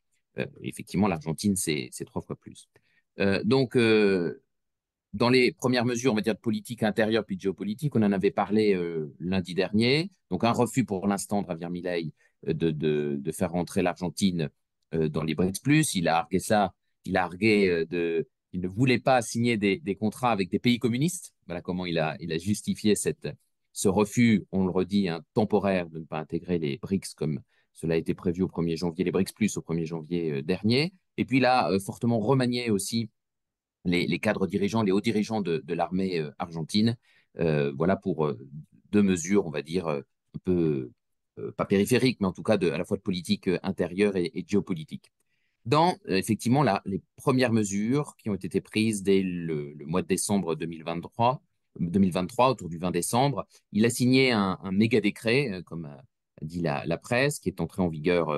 effectivement, 0.63 1.09
l'Argentine, 1.09 1.57
c'est 1.57 1.91
trois 2.07 2.21
fois 2.23 2.37
plus. 2.37 2.69
donc, 3.45 3.79
dans 5.13 5.29
les 5.29 5.53
premières 5.53 5.85
mesures, 5.85 6.11
on 6.13 6.17
va 6.17 6.23
dire, 6.23 6.35
de 6.35 6.41
politique 6.41 6.83
intérieure 6.83 7.25
puis 7.25 7.37
de 7.37 7.41
géopolitique, 7.41 7.95
on 7.95 8.03
en 8.03 8.11
avait 8.11 8.33
parlé 8.33 8.77
lundi 9.21 9.55
dernier. 9.55 10.11
Donc, 10.31 10.43
un 10.43 10.51
refus 10.51 10.85
pour 10.85 11.07
l'instant 11.07 11.43
de 11.43 11.47
Javier 11.47 11.69
Milei 11.69 12.13
de, 12.43 12.73
de, 12.73 13.17
de, 13.17 13.33
faire 13.33 13.53
rentrer 13.53 13.83
l'Argentine 13.83 14.43
euh, 14.43 14.49
dans 14.93 15.23
les 15.23 15.35
BRICS 15.35 15.61
Plus. 15.63 15.95
Il 15.95 16.09
a 16.09 16.19
argué 16.19 16.39
ça, 16.39 16.73
il 17.05 17.17
a 17.17 17.25
argué 17.25 17.69
euh, 17.69 17.87
de, 17.87 18.29
il 18.53 18.61
ne 18.61 18.69
voulait 18.69 18.99
pas 18.99 19.23
signer 19.23 19.57
des, 19.57 19.97
contrats 19.97 20.33
avec 20.33 20.51
des 20.51 20.59
pays 20.59 20.79
communistes. 20.79 21.35
Voilà 21.47 21.61
comment 21.61 21.87
il 21.87 21.99
a, 21.99 22.17
il 22.21 22.33
a 22.33 22.39
justifié 22.39 22.95
cette, 22.95 23.29
ce 23.73 23.89
refus, 23.89 24.47
on 24.53 24.65
le 24.65 24.71
redit, 24.71 25.09
un 25.09 25.23
temporaire 25.35 25.89
de 25.89 25.99
ne 25.99 26.05
pas 26.05 26.19
intégrer 26.19 26.59
les 26.59 26.79
BRICS 26.79 27.15
comme 27.17 27.41
cela 27.73 27.95
a 27.95 27.97
été 27.97 28.15
prévu 28.15 28.43
au 28.43 28.49
1er 28.49 28.77
janvier, 28.77 29.05
les 29.05 29.11
BRICS 29.11 29.33
Plus 29.33 29.57
au 29.57 29.61
1er 29.61 29.85
janvier 29.85 30.31
euh, 30.31 30.43
dernier. 30.43 30.93
Et 31.17 31.25
puis 31.25 31.39
il 31.39 31.45
a 31.45 31.71
fortement 31.81 32.19
remanié 32.19 32.71
aussi 32.71 33.11
les, 33.85 34.19
cadres 34.19 34.47
dirigeants, 34.47 34.83
les 34.83 34.93
hauts 34.93 35.01
dirigeants 35.01 35.41
de, 35.41 35.63
l'armée 35.69 36.25
argentine. 36.39 36.97
voilà 37.37 37.97
pour 37.97 38.33
deux 38.91 39.03
mesures, 39.03 39.47
on 39.47 39.51
va 39.51 39.63
dire, 39.63 39.87
un 40.35 40.39
peu 40.45 40.53
euh, 40.53 40.93
pas 41.57 41.65
périphérique, 41.65 42.19
mais 42.21 42.27
en 42.27 42.33
tout 42.33 42.43
cas 42.43 42.57
de, 42.57 42.71
à 42.71 42.79
la 42.79 42.85
fois 42.85 42.97
de 42.97 43.03
politique 43.03 43.49
euh, 43.49 43.59
intérieure 43.63 44.17
et, 44.17 44.45
géopolitique. 44.47 45.13
Dans 45.65 45.97
euh, 46.09 46.17
effectivement 46.17 46.63
les 46.85 47.03
premières 47.17 47.53
mesures 47.53 48.17
qui 48.17 48.31
ont 48.31 48.35
été 48.35 48.61
prises 48.61 49.03
dès 49.03 49.23
le, 49.23 49.75
mois 49.87 50.03
de 50.03 50.07
décembre 50.07 50.55
2023, 50.55 51.43
2023, 51.81 52.51
autour 52.51 52.69
du 52.69 52.79
20 52.79 52.91
décembre, 52.91 53.47
il 53.73 53.85
a 53.85 53.91
signé 53.91 54.31
un, 54.33 54.59
méga 54.71 55.01
décret, 55.01 55.63
comme 55.67 55.87
a 55.87 56.03
dit 56.43 56.61
la, 56.61 56.99
presse, 56.99 57.41
qui 57.41 57.49
est 57.49 57.61
entré 57.61 57.83
en 57.83 57.89
vigueur 57.89 58.29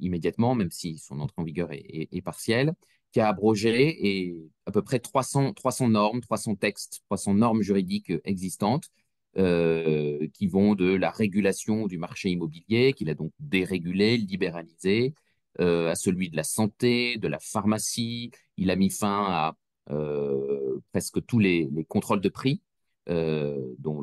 immédiatement, 0.00 0.56
même 0.56 0.72
si 0.72 0.98
son 0.98 1.20
entrée 1.20 1.40
en 1.40 1.44
vigueur 1.44 1.68
est, 1.70 2.22
partielle, 2.22 2.72
qui 3.12 3.20
a 3.20 3.28
abrogé 3.28 4.24
et 4.24 4.36
à 4.66 4.72
peu 4.72 4.82
près 4.82 4.98
300, 4.98 5.52
300 5.52 5.90
normes, 5.90 6.20
300 6.20 6.56
textes, 6.56 7.02
300 7.06 7.34
normes 7.34 7.62
juridiques 7.62 8.12
existantes 8.24 8.90
euh, 9.36 10.26
qui 10.34 10.48
vont 10.48 10.74
de 10.74 10.92
la 10.92 11.10
régulation 11.10 11.86
du 11.86 11.98
marché 11.98 12.30
immobilier, 12.30 12.92
qu'il 12.94 13.08
a 13.10 13.14
donc 13.14 13.32
dérégulé, 13.38 14.16
libéralisé, 14.16 15.14
euh, 15.60 15.88
à 15.88 15.94
celui 15.94 16.30
de 16.30 16.36
la 16.36 16.42
santé, 16.42 17.16
de 17.16 17.28
la 17.28 17.38
pharmacie. 17.38 18.32
Il 18.56 18.70
a 18.70 18.76
mis 18.76 18.90
fin 18.90 19.26
à 19.28 19.56
euh, 19.90 20.80
presque 20.92 21.24
tous 21.26 21.38
les, 21.38 21.68
contrôles 21.88 22.20
de 22.20 22.28
prix 22.28 22.62
dont 23.06 24.02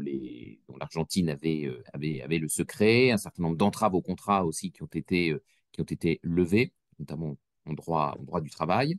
l'Argentine 0.80 1.30
avait, 1.30 1.70
avait, 1.94 2.40
le 2.40 2.50
secret, 2.50 3.12
un 3.12 3.18
certain 3.18 3.44
nombre 3.44 3.56
d'entraves 3.56 3.96
aux 3.96 4.02
contrats 4.02 4.46
aussi 4.46 4.72
qui 4.72 4.84
ont 4.84 4.90
été, 4.94 5.34
qui 5.72 5.82
ont 5.82 5.86
été 5.86 6.20
levées, 6.24 6.74
notamment 7.00 7.38
en 7.66 7.74
droit, 7.74 8.16
en 8.20 8.24
droit 8.24 8.42
du 8.42 8.50
travail. 8.50 8.98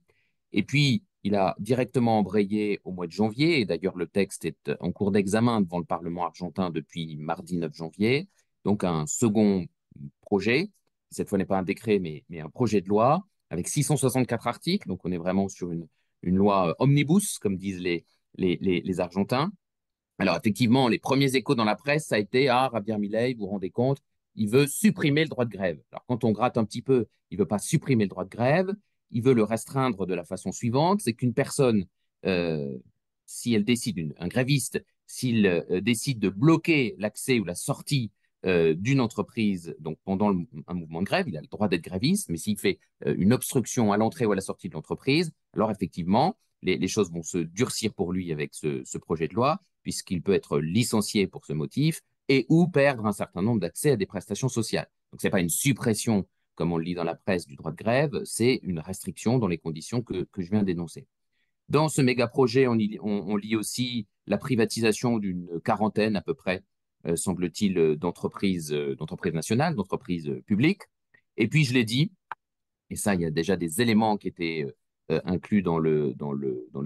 Et 0.53 0.63
puis, 0.63 1.05
il 1.29 1.35
a 1.35 1.55
directement 1.59 2.19
embrayé 2.19 2.81
au 2.85 2.91
mois 2.93 3.07
de 3.07 3.13
janvier, 3.13 3.61
et 3.61 3.67
d'ailleurs 3.67 3.99
le 3.99 4.07
texte 4.07 4.47
est 4.47 4.73
en 4.81 4.93
cours 4.93 5.11
d'examen 5.11 5.61
devant 5.61 5.79
le 5.79 5.85
Parlement 5.85 6.25
argentin 6.25 6.71
depuis 6.71 7.17
mardi 7.17 7.59
9 7.59 7.75
janvier. 7.75 8.29
Donc 8.65 8.83
un 8.83 9.07
second 9.07 9.67
projet, 10.23 10.71
cette 11.11 11.29
fois 11.29 11.37
n'est 11.37 11.45
pas 11.45 11.59
un 11.59 11.63
décret, 11.63 11.99
mais, 11.99 12.25
un 12.41 12.49
projet 12.49 12.81
de 12.81 12.89
loi 12.89 13.27
avec 13.51 13.69
664 13.69 14.47
articles. 14.47 14.89
Donc 14.89 15.01
on 15.05 15.13
est 15.13 15.19
vraiment 15.19 15.49
sur 15.49 15.71
une, 15.71 15.87
loi 16.23 16.75
omnibus, 16.79 17.39
comme 17.39 17.59
disent 17.59 17.81
les, 17.81 18.07
les, 18.37 18.57
les, 18.63 19.01
Argentins. 19.01 19.53
Alors 20.19 20.37
effectivement, 20.37 20.89
les 20.89 20.99
premiers 20.99 21.37
échos 21.37 21.55
dans 21.55 21.67
la 21.67 21.77
presse, 21.77 22.07
ça 22.07 22.15
a 22.15 22.19
été 22.19 22.49
Ah, 22.49 22.71
Javier 22.73 22.97
Milei, 22.97 23.35
vous 23.35 23.41
vous 23.41 23.49
rendez 23.49 23.71
compte, 23.71 23.99
il 24.35 24.49
veut 24.49 24.67
supprimer 24.67 25.25
le 25.25 25.29
droit 25.29 25.45
de 25.45 25.51
grève. 25.51 25.79
Alors 25.93 26.07
quand 26.07 26.25
on 26.25 26.33
gratte 26.33 26.57
un 26.57 26.65
petit 26.65 26.83
peu, 26.83 27.07
il 27.31 27.37
ne 27.37 27.43
veut 27.43 27.49
pas 27.49 27.59
supprimer 27.59 28.05
le 28.05 28.09
droit 28.09 28.25
de 28.25 28.31
grève, 28.31 28.73
il 29.11 29.23
veut 29.23 29.35
le 29.35 29.43
restreindre 29.43 30.07
de 30.07 30.15
la 30.15 30.25
façon 30.25 30.53
suivante, 30.53 31.01
c'est 31.01 31.15
qu'une 31.15 31.35
personne, 31.35 31.87
euh, 32.27 32.77
si 33.27 33.55
elle 33.55 33.65
décide, 33.65 34.15
un 34.19 34.29
gréviste, 34.29 34.85
s'il 35.07 35.47
euh, 35.47 35.81
décide 35.81 36.19
de 36.19 36.29
bloquer 36.29 36.95
l'accès 36.99 37.39
ou 37.39 37.45
la 37.45 37.55
sortie 37.55 38.13
euh, 38.47 38.75
d'une 38.75 39.01
entreprise, 39.01 39.75
donc 39.81 39.99
pendant 40.05 40.33
un 40.67 40.75
mouvement 40.75 41.01
de 41.01 41.07
grève, 41.07 41.29
il 41.29 41.37
a 41.37 41.41
le 41.41 41.47
droit 41.47 41.69
d'être 41.69 41.83
gréviste, 41.83 42.29
mais 42.29 42.37
s'il 42.37 42.59
fait 42.59 42.79
une 43.05 43.33
obstruction 43.33 43.93
à 43.93 43.97
l'entrée 43.97 44.27
ou 44.27 44.33
à 44.33 44.37
la 44.37 44.41
sortie 44.41 44.69
de 44.69 44.75
l'entreprise, 44.75 45.33
alors 45.55 45.71
effectivement, 45.71 46.37
les, 46.63 46.89
choses 46.89 47.11
vont 47.13 47.23
se 47.23 47.39
durcir 47.39 47.95
pour 47.95 48.13
lui 48.13 48.33
avec 48.33 48.55
ce, 48.55 48.83
ce 48.85 48.99
projet 48.99 49.29
de 49.29 49.35
loi, 49.35 49.61
puisqu'il 49.83 50.23
peut 50.23 50.35
être 50.35 50.59
licencié 50.59 51.27
pour 51.27 51.47
ce 51.47 51.53
motif 51.53 52.03
et 52.29 52.47
ou 52.49 52.69
perdre 52.69 53.07
un 53.07 53.13
certain 53.13 53.43
nombre 53.43 53.61
d'accès 53.61 53.93
à 53.93 53.97
des 53.97 54.07
prestations 54.07 54.49
sociales. 54.49 54.89
Donc, 55.13 55.21
ce 55.21 55.27
n'est 55.27 55.31
pas 55.31 55.41
une 55.41 55.49
suppression 55.49 56.27
comme 56.59 56.73
on 56.73 56.77
le 56.77 56.83
lit 56.83 56.95
dans 56.95 57.05
la 57.05 57.15
presse, 57.15 57.47
du 57.47 57.55
droit 57.55 57.71
de 57.71 57.77
grève, 57.77 58.21
c'est 58.25 58.59
une 58.65 58.81
restriction 58.81 59.39
dans 59.39 59.47
les 59.47 59.59
conditions 59.59 60.03
que, 60.03 60.27
je 60.37 60.51
viens 60.51 60.65
d'énoncer. 60.65 61.07
Dans 61.69 61.89
ce 61.89 62.03
méga 62.03 62.27
projet, 62.27 62.67
on, 62.67 62.75
lit 62.75 63.55
aussi 63.55 64.09
la 64.27 64.39
privatisation 64.39 65.19
d'une 65.19 65.61
quarantaine 65.65 66.17
à 66.17 66.21
peu 66.21 66.35
près, 66.35 66.65
euh, 67.07 67.15
semble-t-il, 67.15 67.79
euh, 67.79 67.95
d'entreprises 67.95 68.75
nationales, 69.33 69.77
d'entreprises 69.77 70.33
publiques. 70.47 70.83
Et 71.37 71.47
puis, 71.47 71.65
je 71.65 71.75
l'ai 71.75 71.85
dit, 71.85 72.11
et 72.91 72.97
ça, 72.97 73.15
il 73.15 73.21
y 73.21 73.25
a 73.25 73.31
déjà 73.31 73.57
des 73.57 73.81
éléments 73.81 74.17
qui 74.17 74.27
étaient 74.27 74.67
euh, 75.13 75.21
inclus 75.25 75.63
dans 75.63 75.79
le, 75.79 76.13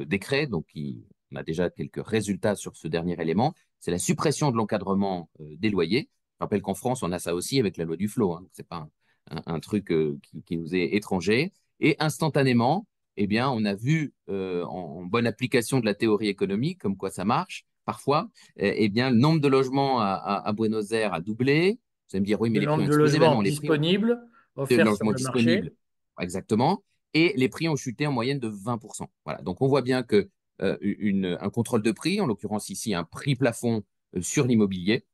décret, 0.04 0.46
donc 0.46 0.66
on 0.76 1.36
a 1.36 1.42
déjà 1.42 1.70
quelques 1.70 2.06
résultats 2.06 2.56
sur 2.56 2.76
ce 2.76 2.88
dernier 2.88 3.18
élément, 3.18 3.54
c'est 3.80 3.90
la 3.90 3.98
suppression 3.98 4.50
de 4.50 4.58
l'encadrement 4.58 5.30
des 5.40 5.70
loyers. 5.70 6.10
Je 6.38 6.44
rappelle 6.44 6.60
qu'en 6.60 6.74
France, 6.74 7.02
on 7.02 7.10
a 7.10 7.18
ça 7.18 7.34
aussi 7.34 7.58
avec 7.58 7.78
la 7.78 7.86
loi 7.86 7.96
du 7.96 8.08
flot. 8.08 8.34
Hein, 8.34 8.46
c'est 8.52 8.68
pas 8.68 8.86
un, 9.46 9.60
truc 9.60 9.90
euh, 9.90 10.18
qui, 10.46 10.56
nous 10.56 10.74
est 10.74 10.94
étranger. 10.94 11.52
Et 11.80 11.96
instantanément, 11.98 12.86
eh 13.16 13.26
bien, 13.26 13.50
on 13.50 13.64
a 13.64 13.74
vu 13.74 14.14
euh, 14.28 14.64
en, 14.64 15.04
bonne 15.04 15.26
application 15.26 15.80
de 15.80 15.84
la 15.84 15.94
théorie 15.94 16.28
économique, 16.28 16.78
comme 16.78 16.96
quoi 16.96 17.10
ça 17.10 17.24
marche, 17.24 17.66
parfois, 17.84 18.28
eh, 18.56 18.84
eh 18.84 18.88
bien, 18.88 19.10
le 19.10 19.16
nombre 19.16 19.40
de 19.40 19.48
logements 19.48 20.00
à, 20.00 20.52
Buenos 20.54 20.92
Aires 20.92 21.14
a 21.14 21.20
doublé, 21.20 21.78
Vous 22.08 22.16
allez 22.16 22.20
me 22.20 22.26
dire, 22.26 22.40
oui, 22.40 22.50
mais 22.50 22.60
le 22.60 22.66
les 22.66 22.66
prix 22.66 22.76
ont 22.76 22.86
explosé. 22.86 23.18
Ben 23.18 23.24
logements 23.24 23.36
non, 23.36 23.40
les 23.42 23.50
prix 23.50 23.68
ont- 23.68 23.72
disponibles, 23.72 24.20
logements 24.56 25.12
disponibles. 25.12 25.72
Exactement. 26.20 26.82
Et 27.14 27.32
les 27.36 27.48
prix 27.48 27.68
ont 27.68 27.76
chuté 27.76 28.06
en 28.06 28.12
moyenne 28.12 28.38
de 28.38 28.48
20%. 28.48 29.06
Voilà. 29.24 29.42
Donc, 29.42 29.60
on 29.60 29.68
voit 29.68 29.82
bien 29.82 30.02
que 30.02 30.28
euh, 30.60 30.76
une- 30.80 31.36
un 31.40 31.50
contrôle 31.50 31.82
de 31.82 31.92
prix, 31.92 32.20
en 32.20 32.26
l'occurrence 32.26 32.68
ici 32.68 32.94
un 32.94 33.04
prix 33.04 33.34
plafond 33.34 33.82
euh, 34.16 34.22
sur 34.22 34.46
l'immobilier, 34.46 35.04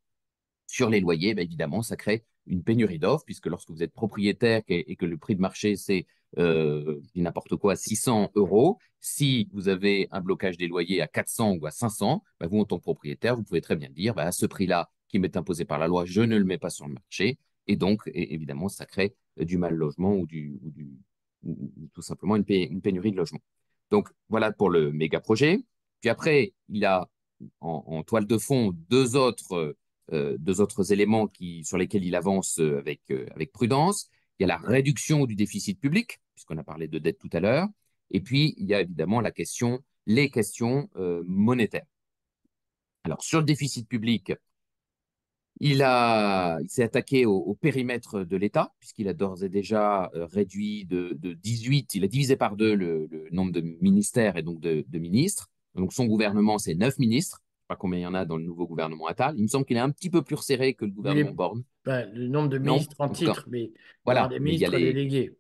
sur 0.67 0.91
les 0.91 1.01
loyers, 1.01 1.35
ben, 1.35 1.43
évidemment, 1.43 1.83
ça 1.83 1.97
crée 1.97 2.25
une 2.49 2.63
pénurie 2.63 2.99
d'offres, 2.99 3.25
puisque 3.25 3.47
lorsque 3.47 3.71
vous 3.71 3.83
êtes 3.83 3.93
propriétaire 3.93 4.63
et, 4.69 4.97
que 4.97 5.07
le 5.07 5.17
prix 5.19 5.37
de 5.37 5.41
marché, 5.41 5.77
c'est 5.77 6.07
euh, 6.39 7.01
n'importe 7.15 7.57
quoi, 7.57 7.77
600 7.77 8.31
euros, 8.35 8.79
si 9.01 9.49
vous 9.53 9.69
avez 9.69 10.09
un 10.11 10.21
blocage 10.21 10.57
des 10.57 10.67
loyers 10.67 11.01
à 11.01 11.07
400 11.07 11.57
ou 11.61 11.67
à 11.67 11.71
500, 11.71 12.23
ben, 12.41 12.49
vous, 12.49 12.61
en 12.61 12.65
tant 12.65 12.79
que 12.79 12.83
propriétaire, 12.83 13.37
vous 13.37 13.43
pouvez 13.45 13.61
très 13.61 13.77
bien 13.77 13.89
dire, 13.91 14.19
à 14.19 14.33
ce 14.33 14.47
prix-là 14.47 14.91
qui 15.09 15.19
m'est 15.19 15.37
imposé 15.37 15.65
par 15.65 15.79
la 15.79 15.87
loi, 15.87 16.05
je 16.05 16.21
ne 16.21 16.37
le 16.37 16.45
mets 16.45 16.59
pas 16.59 16.71
sur 16.71 16.87
le 16.87 16.95
marché. 16.95 17.39
Et 17.67 17.77
donc, 17.77 18.03
évidemment, 18.15 18.69
ça 18.69 18.87
crée 18.87 19.15
euh, 19.41 19.45
du 19.45 19.59
mal 19.59 19.75
logement 19.75 20.15
ou, 20.15 20.27
du, 20.27 20.59
ou, 20.63 20.71
du, 20.71 20.89
ou- 21.45 21.73
ou 21.77 21.89
tout 21.95 22.03
simplement 22.03 22.37
une, 22.37 22.45
pé- 22.45 22.69
une 22.71 22.81
pénurie 22.81 23.13
de 23.13 23.17
logement. 23.17 23.41
Donc, 23.91 24.09
voilà 24.29 24.53
pour 24.53 24.71
le 24.71 24.93
méga 24.93 25.21
projet. 25.21 25.61
Puis 26.01 26.11
après, 26.11 26.53
il 26.69 26.85
a 26.85 27.09
en, 27.61 27.85
en 27.87 28.03
toile 28.03 28.27
de 28.27 28.39
fond 28.39 28.73
deux 28.91 29.17
autres, 29.17 29.55
euh, 29.55 29.77
deux 30.11 30.61
autres 30.61 30.93
éléments 30.93 31.27
qui, 31.27 31.65
sur 31.65 31.79
lesquels 31.79 32.05
il 32.05 32.15
avance 32.15 32.59
euh, 32.61 32.79
avec, 32.79 33.03
euh, 33.11 33.27
avec 33.35 33.53
prudence. 33.53 34.09
Il 34.39 34.43
y 34.43 34.45
a 34.45 34.49
la 34.49 34.57
réduction 34.57 35.27
du 35.27 35.35
déficit 35.35 35.81
public, 35.81 36.21
puisqu'on 36.35 36.59
a 36.59 36.65
parlé 36.65 36.89
de 36.89 36.99
dette 36.99 37.19
tout 37.19 37.31
à 37.33 37.41
l'heure. 37.41 37.69
Et 38.11 38.21
puis, 38.21 38.55
il 38.59 38.67
y 38.67 38.75
a 38.75 38.81
évidemment 38.81 39.21
la 39.21 39.31
question, 39.31 39.81
les 40.07 40.31
questions 40.31 40.89
euh, 40.97 41.23
monétaires. 41.27 41.87
Alors, 43.05 43.23
sur 43.23 43.41
le 43.41 43.45
déficit 43.45 43.89
public, 43.89 44.33
il 45.61 45.83
il 45.83 46.71
s'est 46.71 46.85
attaqué 46.85 47.27
au, 47.27 47.55
périmètre 47.55 48.23
de 48.25 48.37
l'État, 48.37 48.73
puisqu'il 48.79 49.09
a 49.09 49.15
d'ores 49.15 49.43
et 49.43 49.49
déjà 49.49 50.11
euh, 50.15 50.27
réduit 50.27 50.85
de, 50.87 51.17
de 51.19 51.35
18, 51.35 51.97
il 51.97 52.05
a 52.05 52.09
divisé 52.09 52.37
par 52.37 52.57
deux 52.57 52.75
le, 52.75 53.09
nombre 53.33 53.53
de 53.53 53.61
ministères 53.81 54.37
et 54.37 54.43
donc 54.43 54.61
de 54.61 54.99
ministres. 54.99 55.51
Donc 55.75 55.93
son 55.93 56.07
gouvernement, 56.07 56.59
c'est 56.59 56.75
neuf 56.75 56.99
ministres. 56.99 57.43
Pas 57.69 57.77
combien 57.77 57.99
il 57.99 58.03
y 58.03 58.07
en 58.07 58.15
a 58.15 58.25
dans 58.25 58.39
le 58.39 58.45
nouveau 58.45 58.67
gouvernement 58.67 59.07
Attal. 59.07 59.35
Il 59.37 59.43
me 59.43 59.47
semble 59.49 59.67
qu'il 59.67 59.77
est 59.77 59.81
un 59.81 59.91
petit 59.91 60.09
peu 60.09 60.23
plus 60.23 60.35
resserré 60.35 60.73
que 60.73 60.87
le 60.87 60.91
gouvernement 60.91 61.33
Borne. 61.33 61.65
Ben, 61.85 62.11
le 62.15 62.27
nombre 62.27 62.49
de 62.49 62.57
Non, 62.57 62.75
ministres 62.75 62.97
en 62.99 63.05
en 63.05 63.09
titre, 63.11 63.47
mais 63.51 63.71
voilà. 64.07 64.27
des 64.27 64.41
ministres 64.41 64.71
les, 64.71 64.93
délégués. 64.93 65.37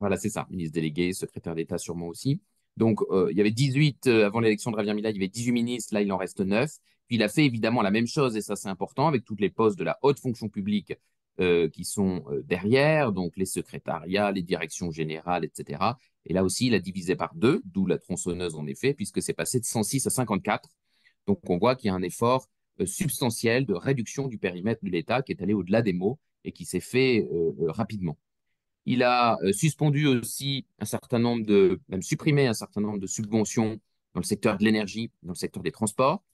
voilà, 0.00 0.16
c'est 0.16 0.28
ça, 0.28 0.48
ministre 0.50 0.74
délégué, 0.74 1.12
secrétaire 1.12 1.54
d'État 1.54 1.78
sûrement 1.78 2.08
aussi. 2.08 2.42
Donc, 2.76 3.00
euh, 3.10 3.28
il 3.30 3.36
y 3.36 3.40
avait 3.40 3.52
18, 3.52 4.08
euh, 4.08 4.26
avant 4.26 4.40
l'élection 4.40 4.72
de 4.72 4.76
Javier 4.76 4.92
Milei, 4.92 5.10
il 5.10 5.16
y 5.16 5.18
avait 5.18 5.28
18 5.28 5.52
ministres, 5.52 5.94
là, 5.94 6.02
il 6.02 6.12
en 6.12 6.16
reste 6.16 6.40
9. 6.40 6.68
Puis, 7.06 7.16
il 7.16 7.22
a 7.22 7.28
fait 7.28 7.44
évidemment 7.44 7.82
la 7.82 7.92
même 7.92 8.06
chose, 8.08 8.36
et 8.36 8.40
ça, 8.40 8.56
c'est 8.56 8.68
important, 8.68 9.06
avec 9.06 9.24
tous 9.24 9.36
les 9.36 9.50
postes 9.50 9.78
de 9.78 9.84
la 9.84 9.98
haute 10.02 10.18
fonction 10.18 10.48
publique 10.48 10.94
euh, 11.40 11.68
qui 11.68 11.84
sont 11.84 12.24
derrière, 12.44 13.12
donc 13.12 13.36
les 13.36 13.46
secrétariats, 13.46 14.32
les 14.32 14.42
directions 14.42 14.90
générales, 14.90 15.44
etc. 15.44 15.80
Et 16.26 16.32
là 16.32 16.42
aussi, 16.42 16.66
il 16.66 16.74
a 16.74 16.80
divisé 16.80 17.14
par 17.14 17.34
deux, 17.36 17.62
d'où 17.64 17.86
la 17.86 17.98
tronçonneuse 17.98 18.56
en 18.56 18.66
effet, 18.66 18.94
puisque 18.94 19.22
c'est 19.22 19.32
passé 19.32 19.60
de 19.60 19.64
106 19.64 20.06
à 20.06 20.10
54. 20.10 20.68
Donc, 21.28 21.40
on 21.50 21.58
voit 21.58 21.76
qu'il 21.76 21.88
y 21.88 21.90
a 21.90 21.94
un 21.94 22.02
effort 22.02 22.48
euh, 22.80 22.86
substantiel 22.86 23.66
de 23.66 23.74
réduction 23.74 24.28
du 24.28 24.38
périmètre 24.38 24.82
de 24.82 24.88
l'État 24.88 25.20
qui 25.20 25.32
est 25.32 25.42
allé 25.42 25.52
au-delà 25.52 25.82
des 25.82 25.92
mots 25.92 26.18
et 26.42 26.52
qui 26.52 26.64
s'est 26.64 26.80
fait 26.80 27.28
euh, 27.30 27.52
euh, 27.60 27.70
rapidement. 27.70 28.16
Il 28.86 29.02
a 29.02 29.36
suspendu 29.52 30.06
aussi 30.06 30.64
un 30.78 30.86
certain 30.86 31.18
nombre 31.18 31.44
de, 31.44 31.78
même 31.88 32.00
supprimé 32.00 32.46
un 32.46 32.54
certain 32.54 32.80
nombre 32.80 32.98
de 32.98 33.06
subventions 33.06 33.78
dans 34.14 34.20
le 34.20 34.24
secteur 34.24 34.56
de 34.56 34.64
l'énergie, 34.64 35.10
dans 35.22 35.32
le 35.32 35.38
secteur 35.38 35.62
des 35.62 35.72
transports. 35.72 36.24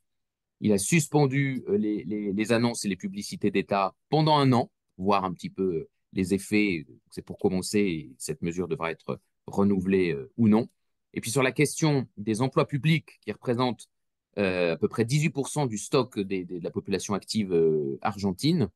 Il 0.61 0.73
a 0.73 0.79
suspendu 0.79 1.65
les, 1.69 2.53
annonces 2.53 2.85
et 2.85 2.89
les 2.89 2.95
publicités 2.95 3.51
d'État 3.51 3.97
pendant 4.09 4.37
un 4.37 4.53
an, 4.53 4.71
voir 4.99 5.25
un 5.25 5.33
petit 5.33 5.51
peu 5.51 5.89
les 6.13 6.33
effets. 6.33 6.87
C'est 7.11 7.23
pour 7.23 7.39
commencer, 7.39 7.81
et 7.81 8.15
cette 8.19 8.41
mesure 8.41 8.69
devra 8.69 8.93
être 8.93 9.19
renouvelée 9.49 10.17
ou 10.37 10.47
non. 10.47 10.69
Et 11.13 11.21
puis 11.21 11.33
sur 11.33 11.43
la 11.43 11.51
question 11.51 12.07
des 12.17 12.41
emplois 12.41 12.69
publics, 12.69 13.19
qui 13.23 13.33
représentent 13.33 13.89
à 14.37 14.77
peu 14.77 14.89
près 14.89 15.05
18% 15.05 15.69
du 15.69 15.79
stock 15.79 16.19
de 16.19 16.63
la 16.63 16.71
population 16.71 17.15
active 17.15 17.53
euh, 17.53 17.99
argentine, 18.03 18.69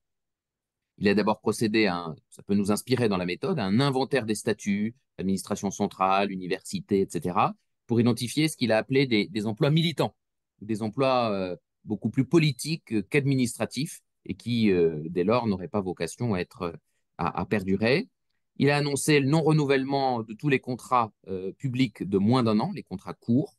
il 0.98 1.08
a 1.08 1.14
d'abord 1.14 1.40
procédé 1.40 1.86
à 1.86 1.96
un, 1.96 2.16
ça 2.30 2.42
peut 2.42 2.54
nous 2.54 2.72
inspirer 2.72 3.08
dans 3.08 3.16
la 3.16 3.26
méthode, 3.26 3.58
un 3.58 3.80
inventaire 3.80 4.26
des 4.26 4.34
statuts, 4.34 4.94
administration 5.18 5.70
centrale, 5.70 6.32
université, 6.32 7.00
etc., 7.00 7.38
pour 7.86 8.00
identifier 8.00 8.48
ce 8.48 8.56
qu'il 8.56 8.72
a 8.72 8.78
appelé 8.78 9.06
des, 9.06 9.46
emplois 9.46 9.70
militants, 9.70 10.14
des 10.60 10.82
emplois 10.82 11.30
euh, 11.32 11.56
beaucoup 11.84 12.10
plus 12.10 12.24
politiques 12.24 12.92
euh, 12.92 13.02
qu'administratifs, 13.02 14.02
et 14.28 14.34
qui, 14.34 14.70
euh, 14.70 15.00
dès 15.06 15.24
lors, 15.24 15.46
n'auraient 15.46 15.68
pas 15.68 15.80
vocation 15.80 16.34
à, 16.34 16.38
être, 16.38 16.74
à, 17.16 17.44
perdurer. 17.46 18.08
Il 18.56 18.70
a 18.70 18.76
annoncé 18.76 19.20
le 19.20 19.26
non-renouvellement 19.26 20.22
de 20.22 20.34
tous 20.34 20.48
les 20.48 20.60
contrats 20.60 21.12
euh, 21.28 21.52
publics 21.52 22.02
de 22.02 22.18
moins 22.18 22.42
d'un 22.42 22.60
an, 22.60 22.70
les 22.74 22.82
contrats 22.82 23.14
courts. 23.14 23.56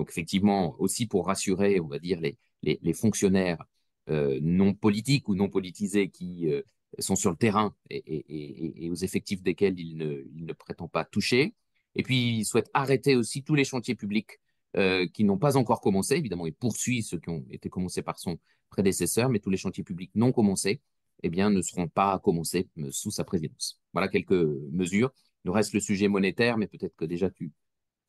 Donc, 0.00 0.08
effectivement, 0.08 0.76
aussi 0.78 1.06
pour 1.06 1.26
rassurer, 1.26 1.78
on 1.78 1.86
va 1.86 1.98
dire, 1.98 2.18
les, 2.62 2.92
fonctionnaires 2.94 3.62
euh, 4.08 4.38
non 4.40 4.72
politiques 4.72 5.28
ou 5.28 5.34
non 5.34 5.50
politisés 5.50 6.08
qui 6.08 6.50
euh, 6.50 6.62
sont 6.98 7.16
sur 7.16 7.30
le 7.30 7.36
terrain 7.36 7.74
et, 7.90 8.88
aux 8.90 8.94
effectifs 8.94 9.42
desquels 9.42 9.78
il 9.78 9.98
ne, 9.98 10.24
il 10.34 10.46
ne 10.46 10.54
prétend 10.54 10.88
pas 10.88 11.04
toucher. 11.04 11.54
Et 11.96 12.02
puis, 12.02 12.38
il 12.38 12.44
souhaite 12.46 12.70
arrêter 12.72 13.14
aussi 13.14 13.42
tous 13.42 13.54
les 13.54 13.64
chantiers 13.64 13.94
publics 13.94 14.40
euh, 14.74 15.06
qui 15.06 15.22
n'ont 15.24 15.36
pas 15.36 15.58
encore 15.58 15.82
commencé. 15.82 16.14
Évidemment, 16.14 16.46
il 16.46 16.54
poursuit 16.54 17.02
ceux 17.02 17.18
qui 17.18 17.28
ont 17.28 17.44
été 17.50 17.68
commencés 17.68 18.00
par 18.00 18.18
son 18.18 18.38
prédécesseur, 18.70 19.28
mais 19.28 19.38
tous 19.38 19.50
les 19.50 19.58
chantiers 19.58 19.84
publics 19.84 20.12
non 20.14 20.32
commencés 20.32 20.80
eh 21.22 21.28
bien, 21.28 21.50
ne 21.50 21.60
seront 21.60 21.88
pas 21.88 22.18
commencés 22.20 22.70
sous 22.90 23.10
sa 23.10 23.24
présidence. 23.24 23.78
Voilà 23.92 24.08
quelques 24.08 24.32
mesures. 24.72 25.12
Il 25.44 25.48
nous 25.48 25.52
reste 25.52 25.74
le 25.74 25.80
sujet 25.80 26.08
monétaire, 26.08 26.56
mais 26.56 26.68
peut-être 26.68 26.96
que 26.96 27.04
déjà 27.04 27.28
tu, 27.28 27.52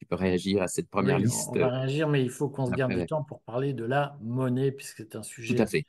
tu 0.01 0.07
peux 0.07 0.15
réagir 0.15 0.63
à 0.63 0.67
cette 0.67 0.89
première 0.89 1.19
Oui, 1.19 1.19
liste. 1.19 1.53
on 1.53 1.57
va 1.57 1.69
réagir, 1.69 2.07
mais 2.09 2.21
il 2.23 2.29
faut 2.29 2.49
qu'on 2.49 2.65
se 2.67 2.73
garde 2.73 2.93
du 2.93 3.05
temps 3.05 3.23
pour 3.23 3.41
parler 3.41 3.73
de 3.73 3.85
la 3.85 4.17
monnaie, 4.21 4.71
puisque 4.71 4.97
c'est 4.97 5.15
un 5.15 5.23
Tout 5.45 5.55
sujet 5.55 5.61
à 5.61 5.65
fait. 5.67 5.85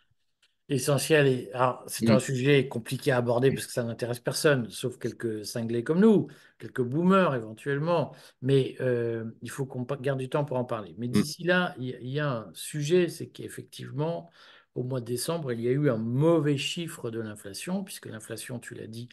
essentiel. 0.69 1.26
Et, 1.28 1.50
c'est 1.88 2.09
Mm. 2.09 2.11
un 2.11 2.21
sujet 2.21 2.69
compliqué 2.69 3.12
à 3.12 3.19
aborder 3.19 3.52
parce 3.52 3.66
que 3.66 3.73
ça 3.73 3.85
n'intéresse 3.85 4.21
personne, 4.21 4.71
sauf 4.71 4.99
quelques 4.99 5.45
cinglés 5.47 5.85
comme 5.85 6.00
nous, 6.00 6.28
quelques 6.59 6.83
boomers 6.83 7.35
éventuellement. 7.35 8.14
Mais 8.42 8.76
euh, 8.81 9.25
il 9.42 9.50
faut 9.50 9.66
qu'on 9.66 9.83
garde 9.85 10.19
du 10.21 10.28
temps 10.31 10.45
pour 10.45 10.59
en 10.59 10.64
parler. 10.64 10.95
Mais 10.99 11.09
Mm. 11.14 11.23
d'ici 11.23 11.45
là, 11.45 11.75
il 11.78 11.85
y, 11.87 11.95
a- 11.95 12.00
il 12.00 12.09
y 12.11 12.21
a 12.21 12.31
un 12.33 12.50
sujet, 12.54 13.09
c'est 13.09 13.28
qu'effectivement, 13.28 14.31
au 14.75 14.85
mois 14.85 15.00
de 15.00 15.07
décembre, 15.07 15.52
il 15.52 15.61
y 15.62 15.69
a 15.69 15.73
eu 15.73 15.90
un 15.90 15.99
mauvais 15.99 16.57
chiffre 16.59 17.11
de 17.11 17.21
l'inflation, 17.21 17.85
puisque 17.85 18.07
l'inflation, 18.07 18.59
tu 18.61 18.75
l'as 18.75 18.87
dit, 18.87 19.09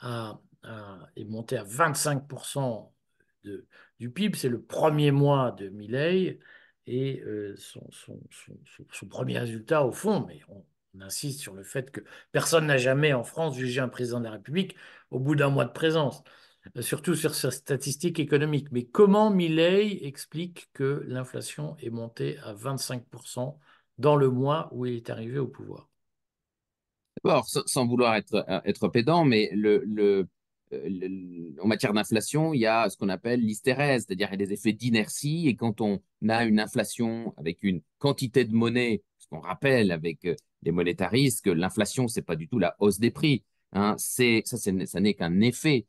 a- 0.00 0.40
a- 0.64 1.08
est 1.16 1.24
montée 1.24 1.56
à 1.58 1.64
25% 1.64 2.94
du 3.98 4.10
PIB. 4.10 4.36
C'est 4.38 4.48
le 4.48 4.60
premier 4.60 5.10
mois 5.10 5.52
de 5.52 5.68
Milei. 5.68 6.38
Et 6.86 7.20
euh, 7.22 7.56
son, 7.56 7.88
premier 9.08 9.38
résultat, 9.38 9.84
au 9.84 9.92
fond, 9.92 10.24
mais 10.26 10.40
on, 10.48 10.64
insiste 11.00 11.40
sur 11.40 11.52
le 11.52 11.62
fait 11.62 11.90
que 11.90 12.00
personne 12.32 12.66
n'a 12.66 12.78
jamais 12.78 13.12
en 13.12 13.22
France 13.22 13.54
jugé 13.56 13.80
un 13.80 13.88
président 13.88 14.18
de 14.18 14.24
la 14.24 14.30
République 14.30 14.76
au 15.10 15.18
bout 15.18 15.34
d'un 15.34 15.50
mois 15.50 15.66
de 15.66 15.72
présence, 15.72 16.22
euh, 16.76 16.80
surtout 16.80 17.14
sur 17.14 17.34
sa 17.34 17.50
statistique 17.50 18.18
économique. 18.18 18.68
Mais 18.72 18.86
comment 18.86 19.30
Milei 19.30 20.06
explique 20.06 20.70
que 20.72 21.04
l'inflation 21.06 21.76
est 21.80 21.90
montée 21.90 22.38
à 22.38 22.54
25% 22.54 23.58
dans 23.98 24.16
le 24.16 24.30
mois 24.30 24.70
où 24.72 24.86
il 24.86 24.94
est 24.94 25.10
arrivé 25.10 25.38
au 25.38 25.48
pouvoir? 25.48 25.90
D'abord, 27.24 27.46
sans, 27.48 27.86
vouloir 27.86 28.14
être, 28.14 28.44
euh, 28.48 28.60
être 28.64 28.88
pédant, 28.88 29.24
mais 29.24 29.50
le- 29.52 30.28
en 30.72 31.66
matière 31.66 31.92
d'inflation, 31.92 32.52
il 32.52 32.60
y 32.60 32.66
a 32.66 32.90
ce 32.90 32.96
qu'on 32.96 33.08
appelle 33.08 33.40
l'hystérèse, 33.40 34.04
c'est-à-dire 34.06 34.28
il 34.30 34.40
y 34.40 34.42
a 34.42 34.46
des 34.46 34.52
effets 34.52 34.72
d'inertie. 34.72 35.48
Et 35.48 35.56
quand 35.56 35.80
on 35.80 36.00
a 36.28 36.44
une 36.44 36.58
inflation 36.58 37.34
avec 37.36 37.62
une 37.62 37.82
quantité 37.98 38.44
de 38.44 38.54
monnaie, 38.54 39.02
ce 39.18 39.28
qu'on 39.28 39.40
rappelle 39.40 39.92
avec 39.92 40.24
euh, 40.24 40.34
les 40.62 40.72
monétaristes, 40.72 41.44
que 41.44 41.50
l'inflation, 41.50 42.08
c'est 42.08 42.22
pas 42.22 42.36
du 42.36 42.48
tout 42.48 42.58
la 42.58 42.76
hausse 42.80 42.98
des 42.98 43.10
prix. 43.10 43.44
Hein, 43.72 43.94
c'est, 43.98 44.42
ça, 44.44 45.00
n'est 45.00 45.14
qu'un 45.14 45.40
effet. 45.40 45.86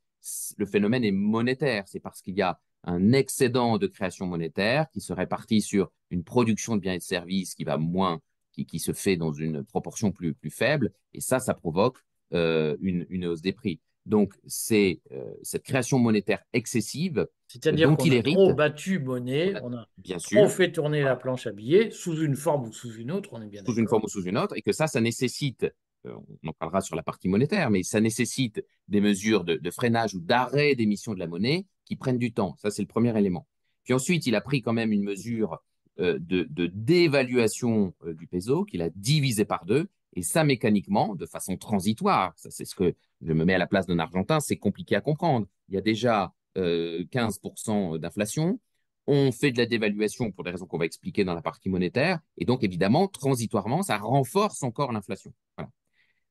Le 0.57 0.65
phénomène 0.65 1.03
est 1.03 1.11
monétaire. 1.11 1.83
C'est 1.87 1.99
parce 1.99 2.21
qu'il 2.21 2.35
y 2.35 2.41
a 2.41 2.59
un 2.83 3.13
excédent 3.13 3.77
de 3.77 3.87
création 3.87 4.27
monétaire 4.27 4.89
qui 4.91 5.01
se 5.01 5.13
répartit 5.13 5.61
sur 5.61 5.91
une 6.11 6.23
production 6.23 6.75
de 6.75 6.81
biens 6.81 6.93
et 6.93 6.99
de 6.99 7.03
services 7.03 7.55
qui 7.55 7.63
va 7.63 7.77
moins 7.77 8.19
qui, 8.65 8.79
se 8.79 8.91
fait 8.91 9.17
dans 9.17 9.31
une 9.31 9.63
proportion 9.63 10.11
plus, 10.11 10.35
faible, 10.49 10.91
et 11.13 11.21
ça, 11.21 11.39
ça 11.39 11.53
provoque 11.53 11.99
euh, 12.33 12.75
une 12.81 13.25
hausse 13.27 13.43
des 13.43 13.53
prix. 13.53 13.79
Donc, 14.07 14.33
c'est 14.45 15.01
euh, 15.11 15.33
cette 15.43 15.63
création 15.63 15.99
monétaire 15.99 16.41
excessive 16.53 17.27
C'est-à-dire 17.47 17.93
qu'on 17.95 18.09
a 18.09 18.21
trop 18.23 18.53
battu 18.53 18.99
monnaie, 18.99 19.53
on 19.61 19.73
a 19.73 19.85
bien 19.97 20.17
trop 20.17 20.47
fait 20.47 20.71
tourner 20.71 21.03
la 21.03 21.17
planche 21.17 21.45
à 21.45 21.51
billets, 21.51 21.91
sous 21.91 22.17
une 22.21 22.37
forme 22.37 22.69
ou 22.69 22.71
sous 22.71 22.93
une 22.93 23.11
autre, 23.11 23.29
on 23.33 23.41
est 23.41 23.47
bien 23.47 23.63
sous 23.65 23.75
une 23.75 23.87
forme 23.87 24.05
ou 24.05 24.07
sous 24.07 24.23
une 24.23 24.37
autre, 24.37 24.55
et 24.55 24.61
que 24.61 24.71
ça, 24.71 24.87
ça 24.87 25.01
nécessite, 25.01 25.65
euh, 26.05 26.13
on 26.41 26.47
en 26.47 26.53
parlera 26.53 26.79
sur 26.79 26.95
la 26.95 27.03
partie 27.03 27.27
monétaire, 27.27 27.69
mais 27.69 27.83
ça 27.83 27.99
nécessite 27.99 28.63
des 28.87 29.01
mesures 29.01 29.43
de, 29.43 29.55
de 29.55 29.71
freinage 29.71 30.15
ou 30.15 30.21
d'arrêt 30.21 30.73
d'émission 30.75 31.13
de 31.13 31.19
la 31.19 31.27
monnaie 31.27 31.65
qui 31.83 31.97
prennent 31.97 32.17
du 32.17 32.31
temps. 32.31 32.55
Ça, 32.59 32.71
c'est 32.71 32.81
le 32.81 32.87
premier 32.87 33.17
élément. 33.17 33.45
Puis 33.83 33.93
ensuite, 33.93 34.25
il 34.25 34.35
a 34.35 34.41
pris 34.41 34.61
quand 34.61 34.73
même 34.73 34.93
une 34.93 35.03
mesure 35.03 35.61
euh, 35.99 36.17
de, 36.19 36.47
de 36.49 36.67
dévaluation 36.67 37.93
du 38.05 38.25
peso 38.27 38.63
qu'il 38.63 38.81
a 38.81 38.89
divisé 38.89 39.43
par 39.43 39.65
deux. 39.65 39.89
Et 40.13 40.23
ça, 40.23 40.43
mécaniquement, 40.43 41.15
de 41.15 41.25
façon 41.25 41.57
transitoire, 41.57 42.33
ça 42.37 42.49
c'est 42.49 42.65
ce 42.65 42.75
que 42.75 42.95
je 43.21 43.33
me 43.33 43.45
mets 43.45 43.53
à 43.53 43.57
la 43.57 43.67
place 43.67 43.85
d'un 43.85 43.99
Argentin, 43.99 44.39
c'est 44.39 44.57
compliqué 44.57 44.95
à 44.95 45.01
comprendre. 45.01 45.47
Il 45.69 45.75
y 45.75 45.77
a 45.77 45.81
déjà 45.81 46.33
euh, 46.57 47.03
15% 47.11 47.99
d'inflation. 47.99 48.59
On 49.05 49.31
fait 49.31 49.51
de 49.51 49.57
la 49.57 49.65
dévaluation 49.65 50.31
pour 50.31 50.43
des 50.43 50.51
raisons 50.51 50.65
qu'on 50.65 50.77
va 50.77 50.85
expliquer 50.85 51.23
dans 51.23 51.33
la 51.33 51.41
partie 51.41 51.69
monétaire. 51.69 52.19
Et 52.37 52.45
donc, 52.45 52.63
évidemment, 52.63 53.07
transitoirement, 53.07 53.83
ça 53.83 53.97
renforce 53.97 54.63
encore 54.63 54.91
l'inflation. 54.91 55.33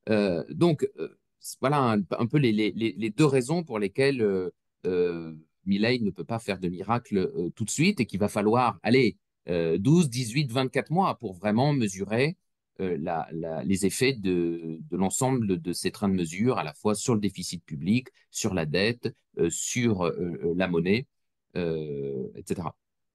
Euh, 0.09 0.43
donc, 0.49 0.87
euh, 0.99 1.17
voilà 1.61 1.97
un, 2.19 2.27
peu 2.27 2.37
les, 2.37 3.09
deux 3.15 3.25
raisons 3.25 3.63
pour 3.63 3.79
lesquelles 3.79 4.21
euh, 4.21 4.49
euh 4.85 5.33
Milley 5.65 5.99
ne 5.99 6.11
peut 6.11 6.23
pas 6.23 6.39
faire 6.39 6.59
de 6.59 6.69
miracle 6.69 7.17
euh, 7.17 7.49
tout 7.53 7.65
de 7.65 7.69
suite 7.69 7.99
et 7.99 8.05
qu'il 8.05 8.21
va 8.21 8.29
falloir, 8.29 8.79
aller 8.83 9.17
12, 9.49 10.09
18, 10.09 10.51
24 10.51 10.91
mois 10.91 11.17
pour 11.19 11.33
vraiment 11.33 11.71
mesurer 11.71 12.29
euh, 12.29 12.31
la, 12.79 13.27
la, 13.31 13.63
les 13.63 13.85
effets 13.85 14.13
de, 14.13 14.79
de 14.89 14.97
l'ensemble 14.97 15.61
de 15.61 15.73
ces 15.73 15.91
trains 15.91 16.09
de 16.09 16.13
mesure, 16.13 16.57
à 16.57 16.63
la 16.63 16.73
fois 16.73 16.95
sur 16.95 17.13
le 17.13 17.19
déficit 17.19 17.63
public, 17.65 18.09
sur 18.31 18.53
la 18.53 18.65
dette, 18.65 19.13
euh, 19.39 19.49
sur 19.49 20.05
euh, 20.05 20.53
la 20.55 20.67
monnaie, 20.67 21.07
etc. 21.55 22.69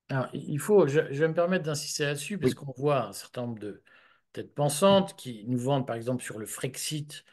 Alors, 0.09 0.29
il 0.35 0.59
faut, 0.59 0.87
je, 0.89 1.01
je, 1.11 1.21
vais 1.21 1.29
me 1.29 1.35
permettre 1.35 1.65
d'insister 1.65 2.05
là-dessus, 2.05 2.39
parce 2.39 2.53
oui. 2.53 2.59
qu'on 2.59 2.73
voit 2.77 3.07
un 3.09 3.13
certain 3.13 3.43
nombre 3.43 3.61
de 3.61 3.83
têtes 4.33 4.55
pensantes 4.55 5.15
qui 5.17 5.45
nous 5.47 5.59
vendent, 5.59 5.87
par 5.87 5.97
exemple, 5.97 6.23
sur 6.23 6.39
le 6.39 6.47
Frexit, 6.47 7.25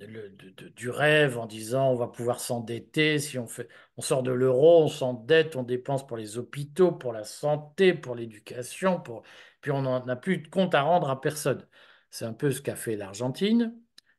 le, 0.00 0.28
de, 0.30 0.50
de, 0.50 0.68
du 0.68 0.90
rêve 0.90 1.38
en 1.38 1.46
disant 1.46 1.90
on 1.90 1.94
va 1.94 2.08
pouvoir 2.08 2.40
s'endetter, 2.40 3.18
si 3.18 3.38
on, 3.38 3.46
fait, 3.46 3.68
on 3.96 4.02
sort 4.02 4.22
de 4.22 4.32
l'euro, 4.32 4.84
on 4.84 4.88
s'endette, 4.88 5.56
on 5.56 5.62
dépense 5.62 6.06
pour 6.06 6.16
les 6.16 6.38
hôpitaux, 6.38 6.92
pour 6.92 7.12
la 7.12 7.24
santé, 7.24 7.94
pour 7.94 8.14
l'éducation, 8.14 9.00
pour... 9.00 9.22
puis 9.60 9.70
on 9.70 9.82
n'a 9.82 10.16
plus 10.16 10.38
de 10.38 10.48
compte 10.48 10.74
à 10.74 10.82
rendre 10.82 11.10
à 11.10 11.20
personne. 11.20 11.66
C'est 12.10 12.24
un 12.24 12.32
peu 12.32 12.50
ce 12.50 12.62
qu'a 12.62 12.76
fait 12.76 12.96
l'Argentine, 12.96 13.76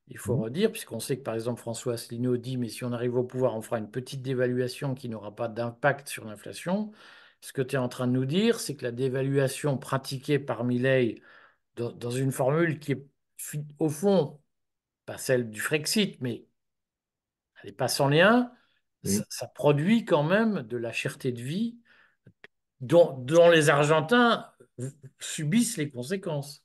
il 0.07 0.17
faut 0.17 0.35
mmh. 0.37 0.41
redire, 0.41 0.71
puisqu'on 0.71 0.99
sait 0.99 1.17
que 1.17 1.23
par 1.23 1.33
exemple 1.35 1.61
François 1.61 1.93
Asselineau 1.93 2.37
dit 2.37 2.57
mais 2.57 2.69
si 2.69 2.83
on 2.83 2.91
arrive 2.91 3.15
au 3.15 3.23
pouvoir, 3.23 3.55
on 3.55 3.61
fera 3.61 3.79
une 3.79 3.89
petite 3.91 4.21
dévaluation 4.21 4.95
qui 4.95 5.09
n'aura 5.09 5.35
pas 5.35 5.47
d'impact 5.47 6.07
sur 6.07 6.25
l'inflation. 6.25 6.91
Ce 7.41 7.53
que 7.53 7.61
tu 7.61 7.75
es 7.75 7.79
en 7.79 7.89
train 7.89 8.07
de 8.07 8.13
nous 8.13 8.25
dire, 8.25 8.59
c'est 8.59 8.75
que 8.75 8.83
la 8.83 8.91
dévaluation 8.91 9.77
pratiquée 9.77 10.39
par 10.39 10.63
Milley 10.63 11.21
dans, 11.75 11.91
dans 11.91 12.11
une 12.11 12.31
formule 12.31 12.79
qui 12.79 12.93
est 12.93 13.05
au 13.79 13.89
fond 13.89 14.39
pas 15.05 15.17
celle 15.17 15.49
du 15.49 15.59
Frexit, 15.59 16.17
mais 16.21 16.45
elle 17.61 17.69
n'est 17.69 17.75
pas 17.75 17.87
sans 17.87 18.07
lien, 18.07 18.51
oui. 19.03 19.15
ça, 19.15 19.25
ça, 19.29 19.47
produit 19.47 20.05
quand 20.05 20.23
même 20.23 20.63
de 20.63 20.77
la 20.77 20.91
cherté 20.91 21.31
de 21.31 21.41
vie 21.41 21.77
dont, 22.81 23.17
dont 23.19 23.49
les 23.49 23.69
Argentins 23.69 24.47
subissent 25.19 25.77
les 25.77 25.89
conséquences. 25.89 26.63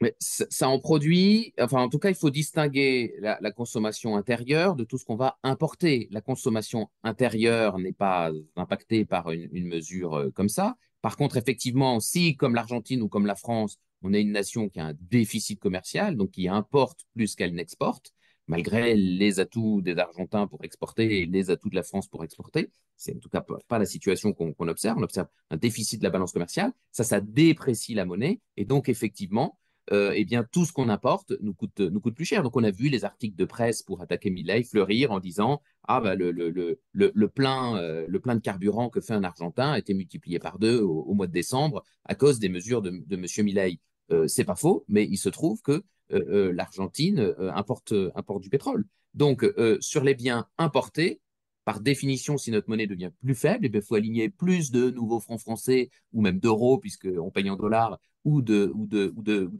Mais 0.00 0.16
ça, 0.18 0.46
ça, 0.50 0.68
en 0.68 0.80
produit, 0.80 1.54
enfin 1.60 1.80
en 1.80 1.88
tout 1.88 2.00
cas, 2.00 2.08
il 2.08 2.16
faut 2.16 2.30
distinguer 2.30 3.14
la, 3.20 3.38
la 3.40 3.52
consommation 3.52 4.16
intérieure 4.16 4.74
de 4.74 4.82
tout 4.82 4.98
ce 4.98 5.04
qu'on 5.04 5.16
va 5.16 5.38
importer. 5.44 6.08
La 6.10 6.20
consommation 6.20 6.90
intérieure 7.04 7.78
n'est 7.78 7.92
pas 7.92 8.32
impactée 8.56 9.04
par 9.04 9.30
une, 9.30 9.48
une 9.52 9.68
mesure 9.68 10.14
euh, 10.14 10.30
comme 10.30 10.48
ça. 10.48 10.74
Par 11.02 11.16
contre, 11.16 11.36
effectivement, 11.36 12.00
si, 12.00 12.36
comme 12.36 12.56
l'Argentine 12.56 13.00
ou 13.02 13.08
comme 13.08 13.26
la 13.26 13.36
France, 13.36 13.78
on 14.02 14.12
est 14.12 14.22
une 14.22 14.32
nation 14.32 14.68
qui 14.68 14.80
a 14.80 14.86
un 14.86 14.94
déficit 15.10 15.60
commercial, 15.60 16.16
donc 16.16 16.32
qui 16.32 16.48
importe 16.48 17.00
plus 17.14 17.34
qu'elle 17.34 17.54
n'exporte, 17.54 18.12
malgré 18.46 18.94
les 18.96 19.40
atouts 19.40 19.82
des 19.82 19.96
Argentins 19.98 20.46
pour 20.46 20.64
exporter 20.64 21.22
et 21.22 21.26
les 21.26 21.50
atouts 21.50 21.70
de 21.70 21.74
la 21.74 21.82
France 21.82 22.08
pour 22.08 22.24
exporter. 22.24 22.70
C'est 22.96 23.16
en 23.16 23.18
tout 23.18 23.28
cas 23.28 23.44
pas 23.68 23.78
la 23.78 23.86
situation 23.86 24.32
qu'on 24.32 24.52
qu 24.52 24.68
observe. 24.68 24.98
On 24.98 25.02
observe 25.02 25.28
un 25.50 25.56
déficit 25.56 26.00
de 26.00 26.04
la 26.04 26.10
balance 26.10 26.32
commerciale. 26.32 26.72
Ça, 26.90 27.04
ça 27.04 27.20
déprécie 27.20 27.94
la 27.94 28.04
monnaie. 28.04 28.40
Et 28.56 28.64
donc, 28.64 28.88
effectivement, 28.88 29.58
euh, 29.90 30.12
eh 30.14 30.24
bien, 30.24 30.44
tout 30.44 30.64
ce 30.64 30.72
qu'on 30.72 30.88
importe 30.88 31.32
nous 31.40 31.54
coûte, 31.54 31.90
plus 32.14 32.24
cher. 32.24 32.42
Donc, 32.42 32.56
on 32.56 32.62
a 32.62 32.70
vu 32.70 32.88
les 32.88 33.04
articles 33.04 33.36
de 33.36 33.44
presse 33.44 33.82
pour 33.82 34.00
attaquer 34.00 34.30
Milley 34.30 34.62
fleurir 34.62 35.10
en 35.10 35.18
disant 35.18 35.60
Ah, 35.88 36.00
bah, 36.00 36.14
le, 36.14 36.32
euh, 36.38 36.76
le 36.94 37.28
plein 37.28 38.36
de 38.36 38.40
carburant 38.40 38.88
que 38.88 39.00
fait 39.00 39.14
un 39.14 39.24
Argentin 39.24 39.72
a 39.72 39.78
été 39.78 39.94
multiplié 39.94 40.38
par 40.38 40.58
deux 40.58 40.80
au, 40.80 41.02
au 41.02 41.14
mois 41.14 41.26
de 41.26 41.32
décembre 41.32 41.82
à 42.04 42.14
cause 42.14 42.38
des 42.38 42.48
mesures 42.48 42.82
de, 42.82 42.90
de 42.90 43.16
M. 43.16 43.26
Milley. 43.44 43.80
Euh, 44.10 44.26
c'est 44.26 44.44
pas 44.44 44.56
faux, 44.56 44.84
mais 44.88 45.04
il 45.04 45.16
se 45.16 45.28
trouve 45.28 45.62
que 45.62 45.72
euh, 45.72 45.80
euh, 46.12 46.52
l'Argentine 46.52 47.34
importe, 47.54 47.94
importe 48.14 48.42
du 48.42 48.50
pétrole. 48.50 48.84
Donc, 49.14 49.44
sur 49.80 50.02
les 50.02 50.14
biens 50.14 50.46
importés, 50.56 51.20
par 51.64 51.80
définition, 51.80 52.38
si 52.38 52.50
notre 52.50 52.68
monnaie 52.68 52.86
devient 52.86 53.10
plus 53.22 53.34
faible, 53.34 53.66
il 53.66 53.82
faut 53.82 53.94
aligner 53.94 54.30
plus 54.30 54.70
de 54.70 54.90
nouveaux 54.90 55.20
francs 55.20 55.40
français 55.40 55.90
ou 56.12 56.22
même 56.22 56.40
d'euros, 56.40 56.78
puisqu'on 56.78 57.30
paye 57.30 57.50
en 57.50 57.56
dollars, 57.56 57.98
ou 58.24 58.40
de, 58.42 58.72
ou 58.74 58.86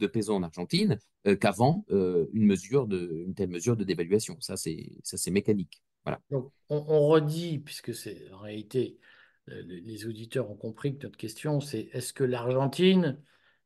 pesos 0.07 0.33
en 0.33 0.43
Argentine, 0.43 0.97
euh, 1.27 1.35
qu'avant 1.35 1.85
euh, 1.91 2.27
une, 2.33 2.55
telle 3.35 3.49
mesure 3.49 3.77
de 3.77 3.83
dévaluation. 3.83 4.37
Ça, 4.39 4.55
c'est 4.57 5.31
mécanique. 5.31 5.81
Voilà. 6.03 6.19
On 6.69 7.07
redit, 7.07 7.59
puisque 7.59 7.93
c'est 7.93 8.29
en 8.31 8.39
réalité, 8.39 8.97
les 9.47 10.05
auditeurs 10.05 10.49
ont 10.49 10.55
compris 10.55 10.97
que 10.97 11.03
notre 11.03 11.17
question, 11.17 11.61
c'est 11.61 11.89
est-ce 11.93 12.11
que 12.13 12.23
l'Argentine 12.23 13.17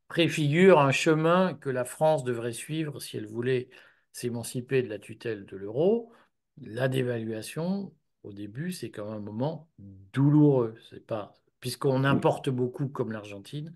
préfigure 0.08 0.78
un 0.80 0.92
chemin 0.92 1.54
que 1.54 1.70
la 1.70 1.84
France 1.84 2.24
devrait 2.24 2.52
suivre 2.52 3.00
si 3.00 3.16
elle 3.16 3.26
voulait 3.26 3.68
s'émanciper 4.12 4.82
de 4.82 4.88
la 4.88 4.98
tutelle 4.98 5.46
de 5.46 5.56
l'euro. 5.56 6.12
La 6.60 6.88
dévaluation, 6.88 7.94
au 8.22 8.32
début, 8.32 8.72
c'est 8.72 8.90
quand 8.90 9.04
même 9.04 9.18
un 9.18 9.20
moment 9.20 9.68
douloureux. 9.78 10.74
C'est 10.90 11.06
pas 11.06 11.34
puisqu'on 11.60 12.04
importe 12.04 12.50
beaucoup 12.50 12.88
comme 12.88 13.12
l'Argentine, 13.12 13.74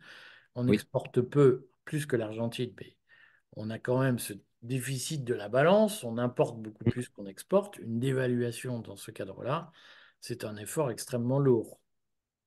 on 0.54 0.68
oui. 0.68 0.74
exporte 0.74 1.20
peu, 1.20 1.68
plus 1.84 2.06
que 2.06 2.16
l'Argentine, 2.16 2.72
mais 2.80 2.96
on 3.56 3.70
a 3.70 3.78
quand 3.78 4.00
même 4.00 4.18
ce 4.18 4.34
déficit 4.62 5.24
de 5.24 5.34
la 5.34 5.48
balance. 5.48 6.04
On 6.04 6.18
importe 6.18 6.60
beaucoup 6.60 6.84
plus 6.84 7.08
qu'on 7.08 7.26
exporte. 7.26 7.78
Une 7.78 7.98
dévaluation 7.98 8.78
dans 8.78 8.96
ce 8.96 9.10
cadre-là, 9.10 9.72
c'est 10.20 10.44
un 10.44 10.56
effort 10.56 10.90
extrêmement 10.90 11.38
lourd. 11.38 11.80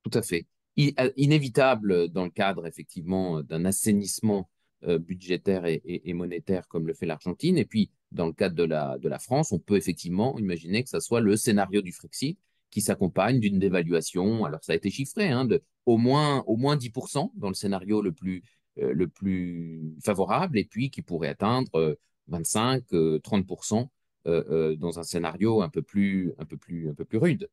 Tout 0.04 0.17
à 0.17 0.21
fait 0.21 0.45
inévitable 0.78 2.10
dans 2.10 2.26
le 2.26 2.30
cadre 2.30 2.68
effectivement 2.68 3.42
d'un 3.42 3.66
assainissement 3.66 4.50
euh, 4.84 5.00
budgétaire 5.00 5.66
et, 5.66 5.82
et, 5.86 6.10
et, 6.10 6.14
monétaire 6.14 6.68
comme 6.68 6.86
le 6.86 6.94
fait 6.94 7.06
l'Argentine. 7.06 7.58
Et 7.58 7.66
puis, 7.66 7.92
dans 8.12 8.28
le 8.28 8.34
cadre 8.34 8.56
de 8.56 8.64
la, 8.64 8.98
de 8.98 9.10
la 9.10 9.20
France, 9.20 9.52
on 9.52 9.60
peut 9.60 9.78
effectivement 9.78 10.38
imaginer 10.38 10.84
que 10.84 10.90
ça 10.90 11.00
soit 11.00 11.22
le 11.22 11.36
scénario 11.38 11.82
du 11.82 11.92
Frexit 11.92 12.38
qui 12.72 12.82
s'accompagne 12.82 13.40
d'une 13.40 13.58
dévaluation, 13.58 14.44
alors 14.44 14.62
ça 14.62 14.74
a 14.74 14.76
été 14.76 14.90
chiffré, 14.90 15.30
hein, 15.30 15.46
de 15.46 15.64
au 15.86 15.98
moins, 15.98 16.44
au 16.46 16.58
moins 16.58 16.76
10% 16.76 17.32
dans 17.36 17.48
le 17.48 17.54
scénario 17.54 18.02
le 18.02 18.12
plus, 18.12 18.44
euh, 18.80 18.92
le 18.94 19.08
plus 19.08 19.96
favorable, 20.04 20.58
et 20.58 20.66
puis 20.66 20.90
qui 20.90 21.02
pourrait 21.02 21.30
atteindre 21.30 21.74
euh, 21.76 21.96
25, 22.28 22.84
30% 22.92 23.88
euh, 24.28 24.76
dans 24.76 25.00
un 25.00 25.04
scénario 25.04 25.62
un 25.62 25.70
peu 25.70 25.84
plus, 25.84 26.34
un 26.38 26.46
peu 26.46 26.58
plus, 26.58 26.90
un 26.90 26.94
peu 26.94 27.06
plus 27.06 27.18
rude. 27.18 27.50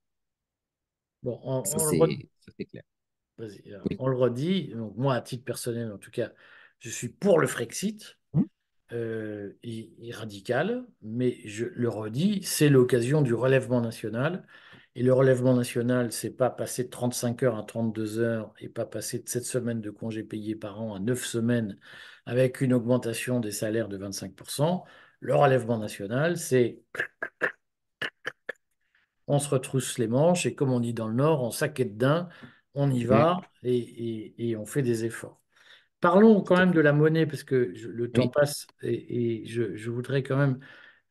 Bon, 1.23 1.39
on, 1.45 1.65
ça, 1.65 1.77
on 1.79 2.09
c'est 2.57 2.65
clair. 2.65 2.83
Oui. 3.39 3.63
On 3.99 4.09
le 4.09 4.17
redit, 4.17 4.69
donc 4.75 4.97
moi, 4.97 5.15
à 5.15 5.21
titre 5.21 5.45
personnel, 5.45 5.91
en 5.93 5.99
tout 5.99 6.11
cas, 6.11 6.31
je 6.79 6.91
suis 6.91 7.09
pour 7.09 7.39
le 7.39 7.47
Frexit, 7.47 8.19
mmh. 8.35 8.43
euh, 8.93 9.53
et, 9.63 9.93
et, 10.01 10.13
radical, 10.13 10.85
mais 11.01 11.39
je 11.45 11.67
le 11.67 11.89
redis, 11.89 12.43
c'est 12.43 12.69
l'occasion 12.69 13.23
du 13.23 13.35
relèvement 13.35 13.81
national. 13.81 14.47
Et 14.95 15.03
le 15.03 15.15
relèvement 15.15 15.55
national, 15.55 16.13
c'est 16.13 16.31
pas 16.31 16.51
passer 16.51 16.85
de 16.85 16.91
35 16.91 17.43
heures 17.45 17.57
à 17.57 17.63
32 17.63 18.19
heures 18.19 18.53
et 18.61 18.69
pas 18.69 18.85
passer 18.85 19.21
de 19.21 19.29
7 19.29 19.45
semaines 19.45 19.81
de 19.81 19.91
congés 19.91 20.23
payés 20.23 20.55
par 20.55 20.83
an 20.83 20.95
à 20.95 20.99
9 21.01 21.25
semaines 21.25 21.79
avec 22.27 22.61
une 22.61 22.75
augmentation 22.75 23.41
des 23.41 23.53
salaires 23.53 23.89
de 23.89 23.97
25%. 23.97 24.83
Le 25.21 25.35
relèvement 25.35 25.79
national, 25.79 26.37
c'est 26.37 26.83
on 29.27 29.39
se 29.39 29.49
retrousse 29.49 29.99
les 29.99 30.09
manches 30.09 30.45
et 30.47 30.55
comme 30.55 30.73
on 30.73 30.81
dit 30.81 30.93
dans 30.93 31.09
le 31.09 31.15
Nord, 31.15 31.43
on 31.43 31.51
saquette 31.51 31.97
d'un 31.97 32.29
on 32.75 32.91
y 32.91 33.05
va 33.05 33.41
et, 33.63 33.77
et, 33.77 34.51
et, 34.51 34.57
on 34.57 34.67
fait 34.67 34.83
des 34.83 35.05
efforts. 35.05 35.41
Parlons 36.01 36.43
quand 36.43 36.57
même 36.57 36.73
de 36.73 36.81
la 36.81 36.93
monnaie, 36.93 37.27
parce 37.27 37.45
que 37.45 37.73
je, 37.75 37.89
le 37.89 38.11
temps 38.11 38.23
oui. 38.23 38.31
passe 38.35 38.67
et, 38.83 39.43
et 39.43 39.47
je, 39.47 39.77
je, 39.77 39.91
voudrais 39.91 40.23
quand 40.23 40.37
même 40.37 40.59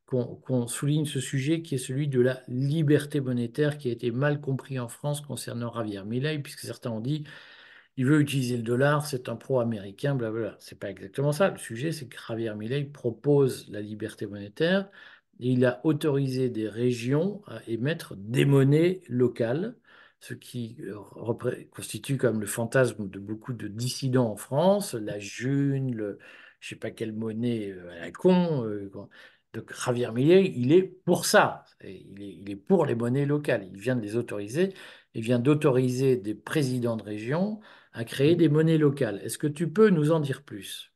qu'on 0.05 0.35
qu 0.35 0.67
souligne 0.67 1.05
ce 1.05 1.21
sujet 1.21 1.61
qui 1.61 1.75
est 1.75 1.77
celui 1.77 2.07
de 2.07 2.19
la 2.19 2.41
liberté 2.47 3.21
monétaire 3.21 3.77
qui 3.77 3.89
a 3.89 3.93
été 3.93 4.11
mal 4.11 4.41
compris 4.41 4.79
en 4.79 4.89
France 4.89 5.21
concernant 5.21 5.73
Javier 5.73 6.03
Milei, 6.03 6.39
puisque 6.39 6.59
certains 6.59 6.91
ont 6.91 6.99
dit 6.99 7.23
il 7.97 8.05
veut 8.05 8.21
utiliser 8.21 8.57
le 8.57 8.63
dollar, 8.63 9.05
c'est 9.05 9.29
un 9.29 9.35
pro-américain, 9.35 10.15
blablabla. 10.15 10.55
C'est 10.59 10.79
pas 10.79 10.89
exactement 10.89 11.31
ça. 11.31 11.49
Le 11.49 11.57
sujet, 11.57 11.91
c'est 11.91 12.07
que 12.07 12.17
Javier 12.27 12.53
Milei 12.55 12.85
propose 12.85 13.69
la 13.69 13.81
liberté 13.81 14.25
monétaire 14.25 14.89
et 15.39 15.49
il 15.49 15.65
a 15.65 15.81
autorisé 15.85 16.49
des 16.49 16.69
régions 16.69 17.41
à 17.47 17.61
émettre 17.67 18.15
des 18.17 18.45
monnaies 18.45 19.01
locales 19.07 19.75
ce 20.21 20.35
qui 20.35 20.77
euh, 20.81 21.63
constitue 21.71 22.17
comme 22.17 22.39
le 22.39 22.45
fantasme 22.45 23.09
de 23.09 23.19
beaucoup 23.19 23.53
de 23.53 23.67
dissidents 23.67 24.31
en 24.31 24.35
France, 24.35 24.93
la 24.93 25.19
june, 25.19 25.93
le, 25.95 26.19
je 26.59 26.67
ne 26.67 26.69
sais 26.69 26.79
pas 26.79 26.91
quelle 26.91 27.11
monnaie 27.11 27.71
euh, 27.71 27.91
à 27.91 27.99
la 28.01 28.11
con. 28.11 28.63
Euh, 28.65 28.91
donc 29.53 29.73
Javier 29.73 30.11
Millet, 30.13 30.53
il 30.55 30.71
est 30.71 30.83
pour 30.83 31.25
ça. 31.25 31.65
Il 31.83 32.49
est, 32.49 32.55
pour 32.55 32.85
les 32.85 32.95
monnaies 32.95 33.25
locales. 33.25 33.67
Il 33.73 33.79
vient 33.79 33.95
de 33.95 34.01
les 34.01 34.15
autoriser. 34.15 34.73
Il 35.15 35.23
vient 35.23 35.39
d'autoriser 35.39 36.15
des 36.17 36.35
présidents 36.35 36.95
de 36.95 37.03
région 37.03 37.59
à 37.91 38.05
créer 38.05 38.35
des 38.35 38.47
monnaies 38.47 38.77
locales. 38.77 39.19
Est-ce 39.23 39.39
que 39.39 39.47
tu 39.47 39.69
peux 39.69 39.89
nous 39.89 40.11
en 40.11 40.19
dire 40.19 40.43
plus? 40.43 40.93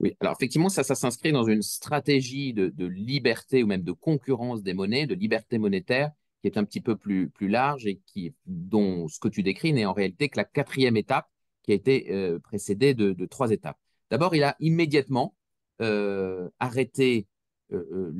Oui, 0.00 0.16
alors 0.20 0.34
effectivement, 0.38 0.68
ça 0.68 0.82
s'inscrit 0.82 1.32
dans 1.32 1.44
une 1.44 1.62
stratégie 1.62 2.54
de, 2.54 2.86
liberté 2.86 3.62
ou 3.62 3.66
même 3.66 3.82
de 3.82 3.92
concurrence 3.92 4.62
des 4.62 4.72
monnaies, 4.72 5.06
de 5.06 5.14
liberté 5.14 5.58
monétaire, 5.58 6.10
qui 6.40 6.48
est 6.48 6.58
un 6.58 6.64
petit 6.64 6.80
peu 6.80 6.96
plus, 6.96 7.28
plus 7.28 7.48
large 7.48 7.86
et 7.86 8.00
qui, 8.06 8.34
dont 8.46 9.08
ce 9.08 9.18
que 9.18 9.28
tu 9.28 9.42
décris 9.42 9.72
n'est 9.72 9.84
en 9.84 9.92
réalité 9.92 10.28
que 10.28 10.38
la 10.38 10.44
quatrième 10.44 10.96
étape 10.96 11.28
qui 11.62 11.72
a 11.72 11.74
été 11.74 12.12
euh, 12.12 12.38
précédée 12.38 12.94
de, 12.94 13.26
trois 13.26 13.50
étapes. 13.50 13.78
D'abord, 14.10 14.34
il 14.34 14.42
a 14.42 14.56
immédiatement 14.60 15.34
euh, 15.80 16.48
arrêté 16.58 17.26
euh, 17.72 18.10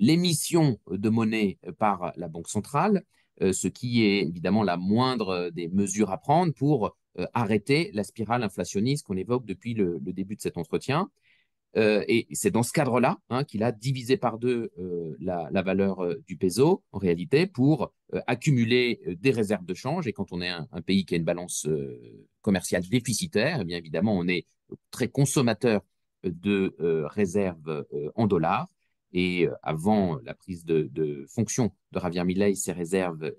l'émission 0.00 0.78
de 0.90 1.08
monnaie 1.08 1.58
par 1.78 2.12
la 2.16 2.28
Banque 2.28 2.48
centrale, 2.48 3.04
ce 3.40 3.66
qui 3.66 4.04
est 4.04 4.20
évidemment 4.20 4.62
la 4.62 4.76
moindre 4.76 5.50
des 5.50 5.68
mesures 5.68 6.10
à 6.10 6.18
prendre 6.18 6.52
pour 6.52 6.96
arrêter 7.32 7.90
la 7.94 8.04
spirale 8.04 8.42
inflationniste 8.42 9.06
qu'on 9.06 9.16
évoque 9.16 9.46
depuis 9.46 9.74
le, 9.74 9.98
début 10.00 10.36
de 10.36 10.42
cet 10.42 10.58
entretien. 10.58 11.10
Euh, 11.76 12.04
et 12.06 12.26
c'est 12.32 12.50
dans 12.50 12.62
ce 12.62 12.72
cadre-là 12.72 13.18
hein, 13.30 13.44
qu'il 13.44 13.62
a 13.62 13.72
divisé 13.72 14.16
par 14.16 14.38
deux 14.38 14.70
euh, 14.78 15.16
la, 15.20 15.62
valeur 15.62 16.06
du 16.26 16.36
peso, 16.36 16.82
en 16.92 16.98
réalité, 16.98 17.46
pour 17.46 17.92
accumuler 18.26 19.00
des 19.20 19.30
réserves 19.30 19.64
de 19.64 19.74
change. 19.74 20.06
Et 20.06 20.12
quand 20.12 20.32
on 20.32 20.42
est 20.42 20.48
un, 20.48 20.66
pays 20.84 21.04
qui 21.06 21.14
a 21.14 21.16
une 21.16 21.24
balance 21.24 21.66
commerciale 22.42 22.82
déficitaire, 22.82 23.60
eh 23.62 23.64
bien 23.64 23.78
évidemment, 23.78 24.14
on 24.14 24.28
est 24.28 24.46
très 24.90 25.08
consommateur 25.08 25.82
de 26.24 26.74
réserves 27.06 27.86
en 28.14 28.26
dollars. 28.26 28.68
Et 29.14 29.46
avant 29.62 30.18
la 30.24 30.34
prise 30.34 30.64
de, 30.64 31.26
fonction 31.28 31.72
de 31.92 32.00
Javier 32.00 32.24
Milei, 32.24 32.54
ces 32.54 32.72
réserves 32.72 33.32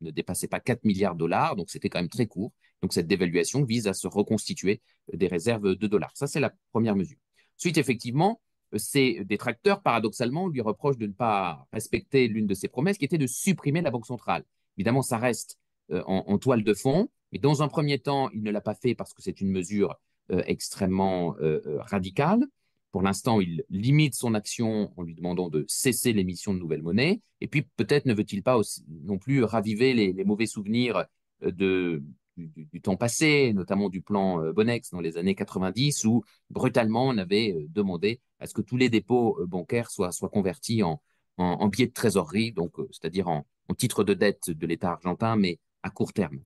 ne 0.00 0.10
dépassaient 0.10 0.48
pas 0.48 0.60
4 0.60 0.84
milliards 0.84 1.14
de 1.14 1.20
dollars, 1.20 1.56
donc 1.56 1.68
c'était 1.68 1.88
quand 1.88 1.98
même 1.98 2.08
très 2.08 2.26
court. 2.26 2.52
Donc 2.82 2.92
cette 2.92 3.06
dévaluation 3.06 3.64
vise 3.64 3.86
à 3.86 3.94
se 3.94 4.06
reconstituer 4.06 4.80
des 5.12 5.26
réserves 5.26 5.74
de 5.74 5.86
dollars. 5.86 6.12
Ça, 6.14 6.26
c'est 6.26 6.40
la 6.40 6.52
première 6.72 6.96
mesure. 6.96 7.18
Ensuite, 7.58 7.78
effectivement, 7.78 8.40
ces 8.76 9.24
détracteurs, 9.24 9.82
paradoxalement, 9.82 10.48
lui 10.48 10.60
reprochent 10.60 10.98
de 10.98 11.06
ne 11.06 11.12
pas 11.12 11.66
respecter 11.72 12.28
l'une 12.28 12.46
de 12.46 12.54
ses 12.54 12.68
promesses, 12.68 12.98
qui 12.98 13.04
était 13.04 13.18
de 13.18 13.26
supprimer 13.26 13.80
la 13.80 13.90
Banque 13.90 14.06
centrale. 14.06 14.44
Évidemment, 14.76 15.02
ça 15.02 15.18
reste 15.18 15.58
euh, 15.90 16.02
en, 16.06 16.38
toile 16.38 16.64
de 16.64 16.74
fond, 16.74 17.08
mais 17.32 17.38
dans 17.38 17.62
un 17.62 17.68
premier 17.68 17.98
temps, 17.98 18.28
il 18.30 18.42
ne 18.42 18.50
l'a 18.50 18.60
pas 18.60 18.74
fait 18.74 18.94
parce 18.94 19.14
que 19.14 19.22
c'est 19.22 19.40
une 19.40 19.50
mesure 19.50 19.98
euh, 20.30 20.42
extrêmement 20.46 21.36
euh, 21.40 21.60
radicale. 21.80 22.44
Pour 22.92 23.02
l'instant, 23.02 23.40
il 23.40 23.64
limite 23.70 24.14
son 24.14 24.34
action 24.34 24.92
en 24.96 25.02
lui 25.02 25.14
demandant 25.14 25.48
de 25.48 25.64
cesser 25.68 26.12
l'émission 26.12 26.54
de 26.54 26.58
nouvelles 26.58 26.82
monnaies. 26.82 27.20
Et 27.40 27.46
puis, 27.46 27.62
peut-être 27.62 28.06
ne 28.06 28.14
veut-il 28.14 28.42
pas 28.42 28.56
aussi, 28.56 28.84
non 29.04 29.18
plus 29.18 29.44
raviver 29.44 29.92
les 29.92 30.24
mauvais 30.24 30.46
souvenirs 30.46 31.04
de, 31.42 32.02
du, 32.36 32.80
temps 32.80 32.96
passé, 32.96 33.52
notamment 33.52 33.88
du 33.88 34.02
plan 34.02 34.42
euh, 34.42 34.52
Bonex 34.52 34.90
dans 34.90 35.00
les 35.00 35.16
années 35.16 35.34
90, 35.34 36.04
où 36.04 36.24
brutalement 36.50 37.06
on 37.08 37.18
avait 37.18 37.52
euh, 37.52 37.66
demandé 37.68 38.20
à 38.38 38.46
ce 38.46 38.54
que 38.54 38.62
tous 38.62 38.76
les 38.76 38.88
dépôts 38.88 39.38
euh, 39.40 39.46
bancaires 39.46 39.90
soient, 39.90 40.12
soient 40.12 40.28
convertis 40.28 40.82
en, 40.82 41.00
en, 41.38 41.68
billets 41.68 41.86
de 41.86 41.92
trésorerie, 41.92 42.52
donc 42.52 42.74
c'est-à-dire 42.90 43.28
en, 43.28 43.46
en 43.68 43.74
titre 43.74 44.04
de 44.04 44.14
dette 44.14 44.50
de 44.50 44.66
l'État 44.66 44.92
argentin, 44.92 45.36
mais 45.36 45.58
à 45.82 45.90
court 45.90 46.12
terme. 46.12 46.40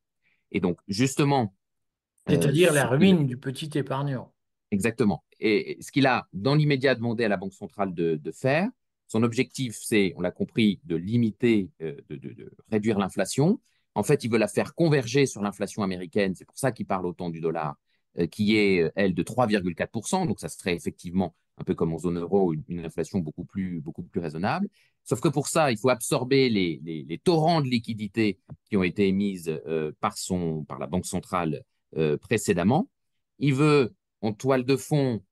Et 0.52 0.60
donc 0.60 0.78
justement, 0.88 1.54
c'est-à-dire 2.26 2.72
la 2.72 2.86
ruine 2.86 3.26
du 3.26 3.36
petit 3.36 3.70
épargnant. 3.78 4.32
Exactement. 4.70 5.24
Et 5.40 5.78
ce 5.80 5.90
qu'il 5.90 6.06
a 6.06 6.28
dans 6.32 6.54
l'immédiat 6.54 6.94
demandé 6.94 7.24
à 7.24 7.28
la 7.28 7.36
Banque 7.36 7.54
centrale 7.54 7.92
de, 7.94 8.16
de 8.16 8.32
faire, 8.32 8.68
son 9.08 9.24
objectif, 9.24 9.76
c'est, 9.80 10.12
on 10.16 10.20
l'a 10.20 10.30
compris, 10.30 10.80
de 10.84 10.94
limiter, 10.94 11.70
de, 11.80 12.04
de, 12.08 12.52
réduire 12.70 12.96
l'inflation, 12.98 13.60
en 14.00 14.02
fait, 14.02 14.24
il 14.24 14.30
veut 14.30 14.38
la 14.38 14.48
faire 14.48 14.74
converger 14.74 15.26
sur 15.26 15.42
l'inflation 15.42 15.82
américaine. 15.82 16.34
C'est 16.34 16.46
pour 16.46 16.56
ça 16.56 16.72
qu'il 16.72 16.86
parle 16.86 17.04
autant 17.04 17.28
du 17.28 17.40
dollar, 17.40 17.76
euh, 18.18 18.26
qui 18.26 18.56
est, 18.56 18.80
euh, 18.80 18.90
elle, 18.94 19.14
de 19.14 19.22
3,4%. 19.22 20.26
Donc, 20.26 20.40
ça 20.40 20.48
serait 20.48 20.74
effectivement, 20.74 21.34
un 21.58 21.64
peu 21.64 21.74
comme 21.74 21.92
en 21.92 21.98
zone 21.98 22.18
euro, 22.18 22.54
une, 22.54 22.80
inflation 22.80 23.18
beaucoup 23.18 23.44
plus, 23.44 23.82
raisonnable. 24.16 24.68
Sauf 25.04 25.20
que 25.20 25.28
pour 25.28 25.48
ça, 25.48 25.70
il 25.70 25.76
faut 25.76 25.90
absorber 25.90 26.48
les, 26.48 27.20
torrents 27.22 27.60
de 27.60 27.68
liquidités 27.68 28.38
qui 28.70 28.78
ont 28.78 28.82
été 28.82 29.06
émises 29.06 29.50
euh, 29.66 29.92
par 30.00 30.78
la 30.78 30.86
Banque 30.86 31.06
centrale 31.06 31.62
précédemment. 32.22 32.88
Il 33.38 33.52
veut, 33.52 33.92
en 34.22 34.32
toile 34.32 34.64
de 34.64 34.76
fond, 34.76 35.22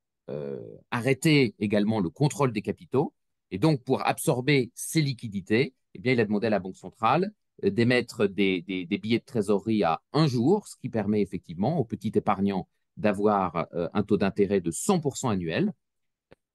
arrêter 0.91 1.55
également 1.59 2.01
le 2.01 2.11
contrôle 2.11 2.53
des 2.53 2.63
capitaux. 2.63 3.15
Et 3.51 3.59
donc, 3.59 3.83
pour 3.83 4.07
absorber 4.07 4.71
ces 4.75 5.01
liquidités, 5.01 5.73
eh 5.95 5.99
bien, 6.01 6.13
il 6.13 6.21
a 6.21 6.25
demandé 6.25 6.49
à 6.49 6.51
la 6.51 6.59
Banque 6.59 6.77
centrale 6.77 7.33
d'émettre 7.63 8.27
des, 8.27 8.63
billets 8.63 9.19
de 9.19 9.25
trésorerie 9.25 9.83
à 9.83 10.01
un 10.13 10.27
jour, 10.27 10.67
ce 10.69 10.77
qui 10.77 10.89
permet 10.89 11.21
effectivement 11.21 11.79
aux 11.79 11.85
petits 11.85 12.13
épargnants 12.15 12.69
d'avoir 12.97 13.69
euh, 13.75 13.89
un 13.95 14.03
taux 14.03 14.17
d'intérêt 14.17 14.61
de 14.61 14.71
100% 14.71 15.31
annuel. 15.31 15.73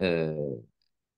Euh, 0.01 0.55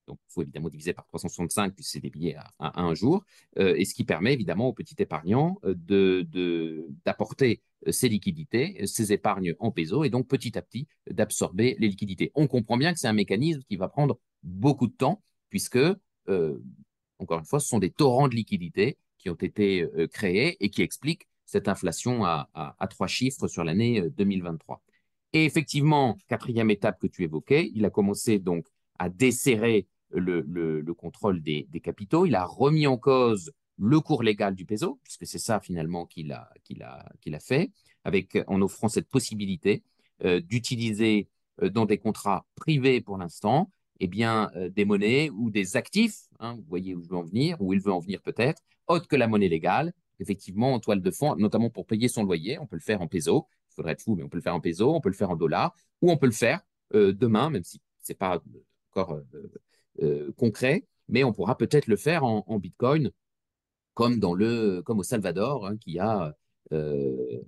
donc, 0.08 0.20
il 0.30 0.34
faut 0.34 0.42
évidemment 0.44 0.70
diviser 0.70 0.94
par 0.94 1.06
365, 1.08 1.74
puisque 1.74 1.90
c'est 1.90 2.00
des 2.00 2.12
billets 2.12 2.36
à, 2.60 2.82
un 2.82 2.94
jour, 2.94 3.24
euh, 3.58 3.74
et 3.76 3.86
ce 3.86 3.96
qui 3.96 4.04
permet 4.04 4.34
évidemment 4.34 4.68
aux 4.68 4.74
petits 4.74 4.96
épargnants 5.00 5.60
d'apporter 5.64 7.62
de, 7.86 7.92
ces 7.92 8.08
liquidités, 8.08 8.86
ces 8.86 9.14
épargnes 9.14 9.56
en 9.58 9.72
peso, 9.72 10.04
et 10.04 10.12
donc 10.12 10.28
petit 10.28 10.58
à 10.60 10.62
petit 10.62 10.88
d'absorber 11.10 11.76
les 11.80 11.88
liquidités. 11.88 12.32
On 12.36 12.48
comprend 12.48 12.78
bien 12.78 12.94
que 12.94 13.00
c'est 13.00 13.08
un 13.08 13.14
mécanisme 13.14 13.62
qui 13.68 13.78
va 13.78 13.88
prendre 13.88 14.20
beaucoup 14.44 14.86
de 14.86 14.94
temps, 14.94 15.24
puisque, 15.50 15.80
encore 16.28 17.40
une 17.40 17.46
fois, 17.46 17.60
ce 17.60 17.68
sont 17.68 17.80
des 17.80 17.90
torrents 17.92 18.28
de 18.28 18.36
liquidités 18.36 19.00
qui 19.26 19.32
ont 19.32 19.34
été 19.34 19.82
euh, 19.82 20.08
créés 20.08 20.56
et 20.64 20.70
qui 20.70 20.84
expliquent 20.84 21.28
cette 21.48 21.68
inflation 21.68 22.26
à, 22.26 22.48
trois 22.90 23.08
chiffres 23.08 23.48
sur 23.48 23.64
l'année 23.64 24.02
2023. 24.18 24.76
Euh, 24.76 24.80
et 25.34 25.46
effectivement, 25.46 26.18
quatrième 26.28 26.70
étape 26.70 27.00
que 27.00 27.08
tu 27.08 27.24
évoquais, 27.24 27.72
il 27.74 27.86
a 27.86 27.90
commencé 27.90 28.40
donc 28.40 28.68
à 29.00 29.10
desserrer 29.10 29.88
le, 30.12 30.84
contrôle 30.94 31.42
des, 31.42 31.68
capitaux. 31.84 32.26
Il 32.26 32.36
a 32.36 32.46
remis 32.46 32.88
en 32.88 32.98
cause 32.98 33.52
le 33.78 34.00
cours 34.00 34.24
légal 34.24 34.56
du 34.56 34.66
peso, 34.66 35.00
puisque 35.04 35.26
c'est 35.26 35.40
ça 35.40 35.60
finalement 35.60 36.06
qu'il 36.06 36.32
a, 36.32 36.50
fait, 37.40 37.72
avec, 38.04 38.38
en 38.48 38.62
offrant 38.62 38.88
cette 38.88 39.10
possibilité 39.10 39.84
euh, 40.24 40.40
d'utiliser 40.40 41.28
dans 41.62 41.86
des 41.86 41.98
contrats 41.98 42.46
privés 42.56 43.02
pour 43.02 43.18
l'instant 43.18 43.72
eh 44.00 44.08
bien, 44.08 44.52
des 44.76 44.86
monnaies 44.86 45.30
ou 45.30 45.50
des 45.50 45.78
actifs, 45.78 46.24
hein, 46.40 46.56
vous 46.56 46.66
voyez 46.68 46.96
où 46.96 47.02
je 47.02 47.10
veux 47.10 47.16
en 47.18 47.24
venir, 47.24 47.58
où 47.62 47.74
il 47.74 47.80
veut 47.80 47.94
en 47.94 48.00
venir 48.00 48.22
peut-être, 48.22 48.62
autre 48.88 49.08
que 49.08 49.16
la 49.16 49.28
monnaie 49.28 49.48
légale, 49.48 49.94
effectivement 50.20 50.74
en 50.74 50.80
toile 50.80 51.02
de 51.02 51.12
fond, 51.12 51.36
notamment 51.36 51.70
pour 51.70 51.86
payer 51.86 52.08
son 52.08 52.24
loyer. 52.24 52.60
On 52.60 52.68
peut 52.68 52.76
le 52.76 52.82
faire 52.82 53.02
en 53.02 53.08
peso, 53.08 53.48
il 53.72 53.76
faudrait 53.76 53.94
être 53.94 54.02
fou, 54.02 54.16
mais 54.16 54.24
on 54.24 54.30
peut 54.30 54.38
le 54.38 54.44
faire 54.44 54.56
en 54.56 54.62
peso, 54.62 54.94
on 54.94 55.02
peut 55.02 55.10
le 55.10 55.16
faire 55.16 55.30
en 55.30 55.36
dollars, 55.36 55.76
ou 56.02 56.12
on 56.12 56.18
peut 56.18 56.26
le 56.26 56.32
faire 56.32 56.62
euh, 56.94 57.14
demain, 57.14 57.50
même 57.50 57.64
si 57.64 57.82
ce 58.04 58.12
n'est 58.12 58.18
pas 58.18 58.42
encore 58.92 59.14
euh, 59.14 59.52
euh, 60.02 60.32
concret, 60.38 60.86
mais 61.08 61.24
on 61.24 61.34
pourra 61.34 61.58
peut-être 61.58 61.88
le 61.88 61.98
faire 61.98 62.24
en, 62.24 62.60
bitcoin, 62.60 63.12
comme, 63.94 64.20
dans 64.20 64.34
le, 64.34 64.82
comme 64.82 65.00
au 65.00 65.04
Salvador, 65.04 65.68
hein, 65.68 65.78
qui 65.78 66.00
a 66.00 66.36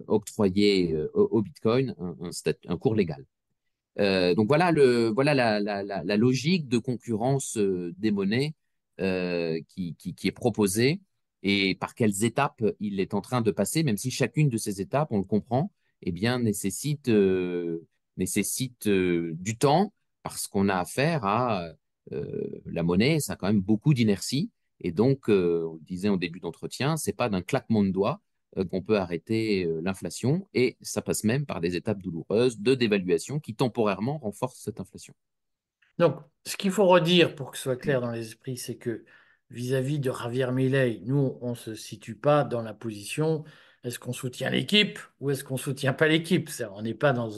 octroyé 0.07 0.95
au, 1.15 1.41
bitcoin 1.41 1.95
un, 2.67 2.77
cours 2.77 2.93
légal. 2.93 3.25
Donc 3.97 4.47
voilà, 4.47 4.71
la, 4.71 6.17
logique 6.17 6.67
de 6.67 6.77
concurrence 6.77 7.57
des 7.57 8.11
monnaies 8.11 8.53
qui, 8.97 9.95
qui, 9.95 10.27
est 10.27 10.31
proposée 10.31 11.01
et 11.43 11.75
par 11.75 11.95
quelles 11.95 12.23
étapes 12.23 12.63
il 12.79 12.99
est 12.99 13.13
en 13.13 13.21
train 13.21 13.41
de 13.41 13.51
passer, 13.51 13.83
même 13.83 13.97
si 13.97 14.11
chacune 14.11 14.49
de 14.49 14.57
ces 14.57 14.81
étapes, 14.81 15.09
on 15.11 15.19
le 15.19 15.23
comprend, 15.23 15.71
eh 16.01 16.11
bien, 16.11 16.39
nécessite, 16.39 17.09
euh, 17.09 17.87
nécessite 18.17 18.87
euh, 18.87 19.33
du 19.35 19.57
temps 19.57 19.93
parce 20.23 20.47
qu'on 20.47 20.69
a 20.69 20.75
affaire 20.75 21.25
à 21.25 21.69
euh, 22.11 22.61
la 22.65 22.83
monnaie, 22.83 23.19
ça 23.19 23.33
a 23.33 23.35
quand 23.35 23.47
même 23.47 23.61
beaucoup 23.61 23.93
d'inertie. 23.93 24.51
Et 24.79 24.91
donc, 24.91 25.29
on 25.29 25.79
disait 25.81 26.09
en 26.09 26.17
début 26.17 26.39
d'entretien, 26.39 26.97
c'est 26.97 27.13
pas 27.13 27.29
d'un 27.29 27.41
claquement 27.41 27.83
de 27.83 27.89
doigts 27.89 28.21
qu'on 28.71 28.81
peut 28.81 28.97
arrêter 28.97 29.69
l'inflation 29.81 30.47
et 30.53 30.77
ça 30.81 31.01
passe 31.01 31.23
même 31.23 31.45
par 31.45 31.61
des 31.61 31.75
étapes 31.75 32.01
douloureuses 32.01 32.59
de 32.59 32.75
dévaluation 32.75 33.39
qui 33.39 33.55
temporairement 33.55 34.17
renforcent 34.17 34.61
cette 34.61 34.79
inflation. 34.79 35.13
Donc, 35.97 36.19
ce 36.45 36.57
qu'il 36.57 36.71
faut 36.71 36.85
redire 36.85 37.35
pour 37.35 37.51
que 37.51 37.57
ce 37.57 37.63
soit 37.63 37.75
clair 37.75 38.01
dans 38.01 38.11
les 38.11 38.27
esprits, 38.27 38.57
c'est 38.57 38.77
que 38.77 39.03
vis-à-vis 39.49 39.99
de 39.99 40.11
Javier 40.11 40.51
Milei, 40.51 41.01
nous, 41.05 41.37
on 41.41 41.51
ne 41.51 41.55
se 41.55 41.75
situe 41.75 42.15
pas 42.15 42.43
dans 42.43 42.61
la 42.61 42.73
position 42.73 43.43
est-ce 43.83 43.99
qu'on 43.99 44.13
soutient 44.13 44.49
l'équipe 44.49 44.99
ou 45.19 45.29
est-ce 45.29 45.43
qu'on 45.43 45.53
ne 45.55 45.59
soutient 45.59 45.93
pas 45.93 46.07
l'équipe? 46.07 46.49
On 46.71 46.81
n'est 46.81 46.93
pas 46.93 47.13
dans 47.13 47.29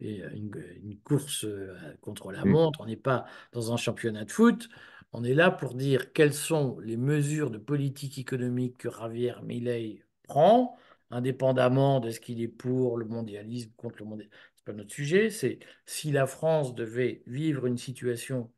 une, 0.00 0.98
course 1.04 1.44
euh, 1.44 1.74
contre 2.00 2.32
la 2.32 2.44
mm. 2.44 2.48
montre, 2.48 2.80
on 2.80 2.86
n'est 2.86 2.96
pas 2.96 3.24
dans 3.52 3.72
un 3.72 3.76
championnat 3.76 4.24
de 4.24 4.30
foot. 4.30 4.68
On 5.12 5.24
est 5.24 5.34
là 5.34 5.50
pour 5.50 5.74
dire 5.74 6.12
quelles 6.12 6.32
sont 6.32 6.78
les 6.80 6.96
mesures 6.96 7.50
de 7.50 7.58
politique 7.58 8.18
économique 8.18 8.78
que 8.78 8.90
Javier 8.90 9.34
Milei 9.42 10.02
prend, 10.26 10.76
indépendamment 11.10 12.00
de 12.00 12.10
ce 12.10 12.18
qu'il 12.20 12.40
est 12.40 12.48
pour 12.48 12.96
le 12.96 13.04
mondialisme, 13.04 13.70
contre 13.76 13.96
le 13.98 14.06
mondialisme. 14.06 14.34
Ce 14.56 14.60
n'est 14.60 14.64
pas 14.64 14.72
notre 14.72 14.92
sujet. 14.94 15.28
C'est 15.28 15.58
si 15.84 16.12
la 16.12 16.26
France 16.26 16.74
devait 16.74 17.22
vivre 17.26 17.66
une 17.66 17.76
situation 17.76 18.50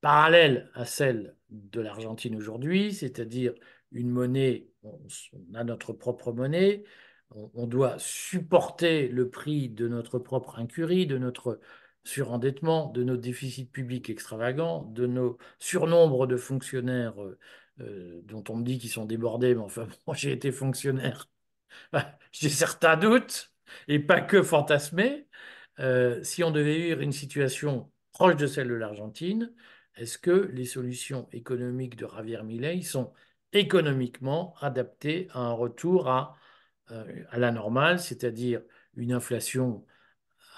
parallèle 0.00 0.70
à 0.74 0.84
celle 0.84 1.36
de 1.50 1.80
l'Argentine 1.80 2.36
aujourd'hui, 2.36 2.94
c'est-à-dire 2.94 3.52
une 3.90 4.10
monnaie, 4.10 4.68
on, 4.84 5.00
a 5.54 5.64
notre 5.64 5.92
propre 5.92 6.32
monnaie, 6.32 6.84
on, 7.30 7.50
on, 7.54 7.66
doit 7.66 7.98
supporter 7.98 9.08
le 9.08 9.30
prix 9.30 9.68
de 9.68 9.88
notre 9.88 10.18
propre 10.18 10.58
incurie, 10.58 11.06
de 11.06 11.18
notre 11.18 11.60
surendettement, 12.04 12.90
de 12.90 13.04
nos 13.04 13.16
déficits 13.16 13.66
publics 13.66 14.10
extravagants, 14.10 14.82
de 14.84 15.06
nos 15.06 15.38
surnombres 15.58 16.26
de 16.26 16.36
fonctionnaires 16.36 17.20
euh, 17.22 17.38
euh, 17.80 18.20
dont 18.24 18.44
on 18.48 18.56
me 18.56 18.64
dit 18.64 18.78
qu'ils 18.78 18.90
sont 18.90 19.06
débordés, 19.06 19.54
mais 19.54 19.62
enfin, 19.62 19.86
moi 20.06 20.16
j'ai 20.16 20.32
été 20.32 20.52
fonctionnaire, 20.52 21.28
j'ai 22.32 22.48
certains 22.48 22.96
doutes, 22.96 23.52
et 23.88 23.98
pas 23.98 24.20
que 24.20 24.42
fantasmés. 24.42 25.28
Euh, 25.80 26.22
si 26.22 26.44
on 26.44 26.50
devait 26.50 26.78
vivre 26.78 27.00
une 27.00 27.12
situation 27.12 27.90
proche 28.12 28.36
de 28.36 28.46
celle 28.46 28.68
de 28.68 28.74
l'Argentine, 28.74 29.52
est-ce 29.96 30.18
que 30.18 30.50
les 30.52 30.64
solutions 30.66 31.28
économiques 31.32 31.96
de 31.96 32.06
Javier 32.06 32.42
Milei 32.42 32.82
sont 32.82 33.12
économiquement 33.52 34.54
adaptées 34.60 35.28
à 35.32 35.40
un 35.40 35.52
retour 35.52 36.08
à 36.08 36.36
la 37.32 37.52
normale, 37.52 38.00
c'est-à-dire 38.00 38.62
une 38.96 39.12
inflation 39.12 39.84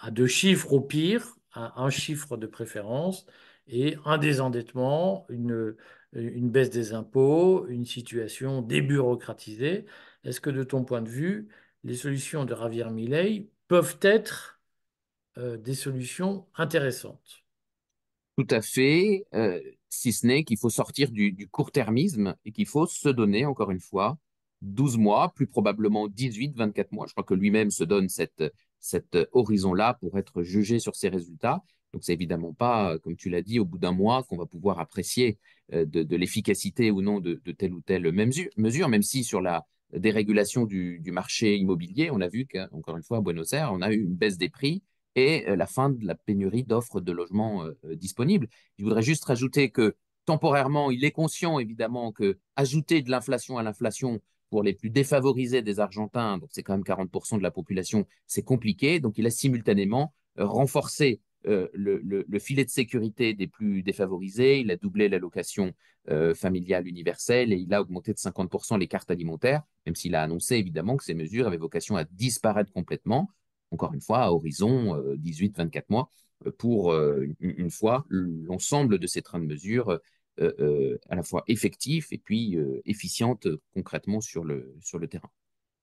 à 0.05 0.11
deux 0.11 0.27
chiffres 0.27 0.73
au 0.75 0.81
pire, 0.83 1.35
à 1.53 1.83
un 1.83 1.89
chiffre 1.89 2.37
de 2.37 2.47
préférence, 2.47 3.25
et 3.67 3.97
un 4.05 4.19
désendettement, 4.19 5.25
une, 5.31 5.75
une 6.13 6.51
baisse 6.51 6.69
des 6.69 6.93
impôts, 6.93 7.67
une 7.69 7.87
situation 7.87 8.61
débureaucratisée. 8.61 9.87
Est-ce 10.25 10.43
que 10.43 10.51
de 10.51 10.63
ton 10.63 10.85
point 10.85 11.01
de 11.01 11.09
vue, 11.09 11.49
les 11.85 11.95
solutions 11.95 12.45
de 12.45 12.55
Javier 12.55 12.91
Milei 12.91 13.49
peuvent 13.67 13.97
être 14.03 14.61
euh, 15.39 15.57
des 15.57 15.75
solutions 15.75 16.47
intéressantes? 16.55 17.43
Tout 18.37 18.47
à 18.51 18.61
fait, 18.61 19.27
euh, 19.33 19.59
si 19.89 20.13
ce 20.13 20.27
n'est 20.27 20.45
qu'il 20.45 20.59
faut 20.59 20.69
sortir 20.69 21.11
du, 21.11 21.33
du 21.33 21.49
court-termisme 21.49 22.35
et 22.45 22.53
qu'il 22.53 22.67
faut 22.67 22.87
se 22.87 23.09
donner, 23.09 23.47
encore 23.47 23.71
une 23.71 23.81
fois, 23.81 24.19
12 24.61 24.99
mois, 24.99 25.33
plus 25.35 25.47
probablement 25.47 26.09
18, 26.09 26.55
24 26.57 26.93
mois. 26.93 27.07
Je 27.07 27.13
crois 27.13 27.25
que 27.25 27.35
lui-même 27.35 27.71
se 27.71 27.85
donne 27.85 28.11
cette, 28.11 28.43
cet 28.85 29.17
horizon-là 29.33 29.97
pour 30.01 30.19
être 30.19 30.43
jugé 30.43 30.79
sur 30.79 30.95
ses 30.95 31.09
résultats. 31.09 31.63
Donc, 31.95 32.05
c'est 32.05 32.13
évidemment 32.13 32.53
pas, 32.53 32.99
comme 32.99 33.17
tu 33.17 33.31
l'as 33.31 33.41
dit, 33.41 33.59
au 33.59 33.65
bout 33.65 33.79
d'un 33.79 33.93
mois 33.93 34.25
qu'on 34.25 34.37
va 34.37 34.47
pouvoir 34.47 34.79
apprécier 34.79 35.39
euh, 35.73 35.87
de, 35.87 36.17
l'efficacité 36.17 36.91
ou 36.91 37.01
non 37.01 37.19
de, 37.21 37.41
telle 37.57 37.73
ou 37.73 37.81
telle 37.81 38.13
mesure, 38.13 38.89
même 38.89 39.03
si 39.03 39.25
sur 39.25 39.41
la 39.41 39.65
dérégulation 39.95 40.67
du, 40.67 41.01
marché 41.07 41.57
immobilier, 41.57 42.11
on 42.11 42.21
a 42.21 42.29
vu 42.29 42.47
qu'encore 42.47 42.99
une 42.99 43.03
fois, 43.03 43.19
à 43.19 43.21
Buenos 43.23 43.55
Aires, 43.55 43.71
on 43.73 43.81
a 43.81 43.91
eu 43.91 44.03
une 44.03 44.15
baisse 44.15 44.37
des 44.37 44.51
prix 44.51 44.83
et 45.15 45.49
euh, 45.49 45.57
la 45.57 45.67
fin 45.67 45.89
de 45.89 46.05
la 46.05 46.15
pénurie 46.15 46.65
d'offres 46.65 47.01
de 47.01 47.13
logements 47.13 47.65
euh, 47.65 47.97
disponibles. 47.97 48.49
Je 48.79 48.85
voudrais 48.85 49.03
juste 49.03 49.25
rajouter 49.25 49.71
que 49.71 49.97
temporairement, 50.27 50.91
il 50.91 51.05
est 51.05 51.13
conscient 51.13 51.59
évidemment 51.59 52.13
que 52.13 52.39
ajouter 52.57 53.01
de 53.01 53.11
l'inflation 53.11 53.57
à 53.57 53.63
l'inflation 53.63 54.21
pour 54.55 54.63
les 54.63 54.73
plus 54.73 54.91
défavorisés 54.91 55.63
des 55.63 55.81
Argentins, 55.81 56.39
donc 56.39 56.49
c'est 56.53 56.63
quand 56.63 56.75
même 56.75 56.85
40% 56.85 57.39
de 57.39 57.43
la 57.43 57.51
population, 57.51 58.07
c'est 58.29 58.45
compliqué. 58.45 59.01
Donc 59.01 59.19
il 59.19 59.27
a 59.27 59.31
simultanément 59.31 60.15
euh, 60.39 60.47
renforcé 60.47 61.21
euh, 61.49 61.67
le, 61.73 62.39
filet 62.39 62.65
de 62.65 62.71
sécurité 62.71 63.35
des 63.35 63.49
plus 63.49 63.83
défavorisés, 63.83 64.61
il 64.61 64.71
a 64.71 64.77
doublé 64.77 65.09
l'allocation 65.09 65.73
euh, 66.09 66.37
familiale 66.37 66.87
universelle 66.87 67.53
et 67.53 67.57
il 67.57 67.75
a 67.75 67.81
augmenté 67.81 68.13
de 68.13 68.19
50% 68.19 68.79
les 68.79 68.87
cartes 68.87 69.11
alimentaires, 69.11 69.63
même 69.87 69.97
s'il 69.97 70.15
a 70.15 70.23
annoncé 70.23 70.55
évidemment 70.55 70.97
que 70.97 71.03
ces 71.03 71.15
mesures 71.15 71.49
avaient 71.49 71.57
vocation 71.57 71.97
à 71.97 72.05
disparaître 72.05 72.71
complètement, 72.71 73.31
encore 73.73 73.93
une 73.93 74.03
fois, 74.03 74.21
à 74.21 74.31
horizon 74.31 74.95
18-24 75.17 75.83
mois, 75.89 76.11
pour 76.59 76.95
une 77.41 77.71
fois 77.71 78.07
l'ensemble 78.09 79.01
de 79.01 79.07
ces 79.09 79.21
trains 79.21 79.41
de 79.41 79.47
mesures 79.47 79.99
à 80.41 81.15
la 81.15 81.23
fois 81.23 81.45
effectif 81.47 82.13
et 82.13 82.19
puis 82.19 82.57
euh, 82.57 82.81
efficiente 82.85 83.47
concrètement 83.73 84.21
sur 84.21 84.45
le, 84.45 84.75
sur 84.81 84.99
le 84.99 85.09
terrain. 85.09 85.31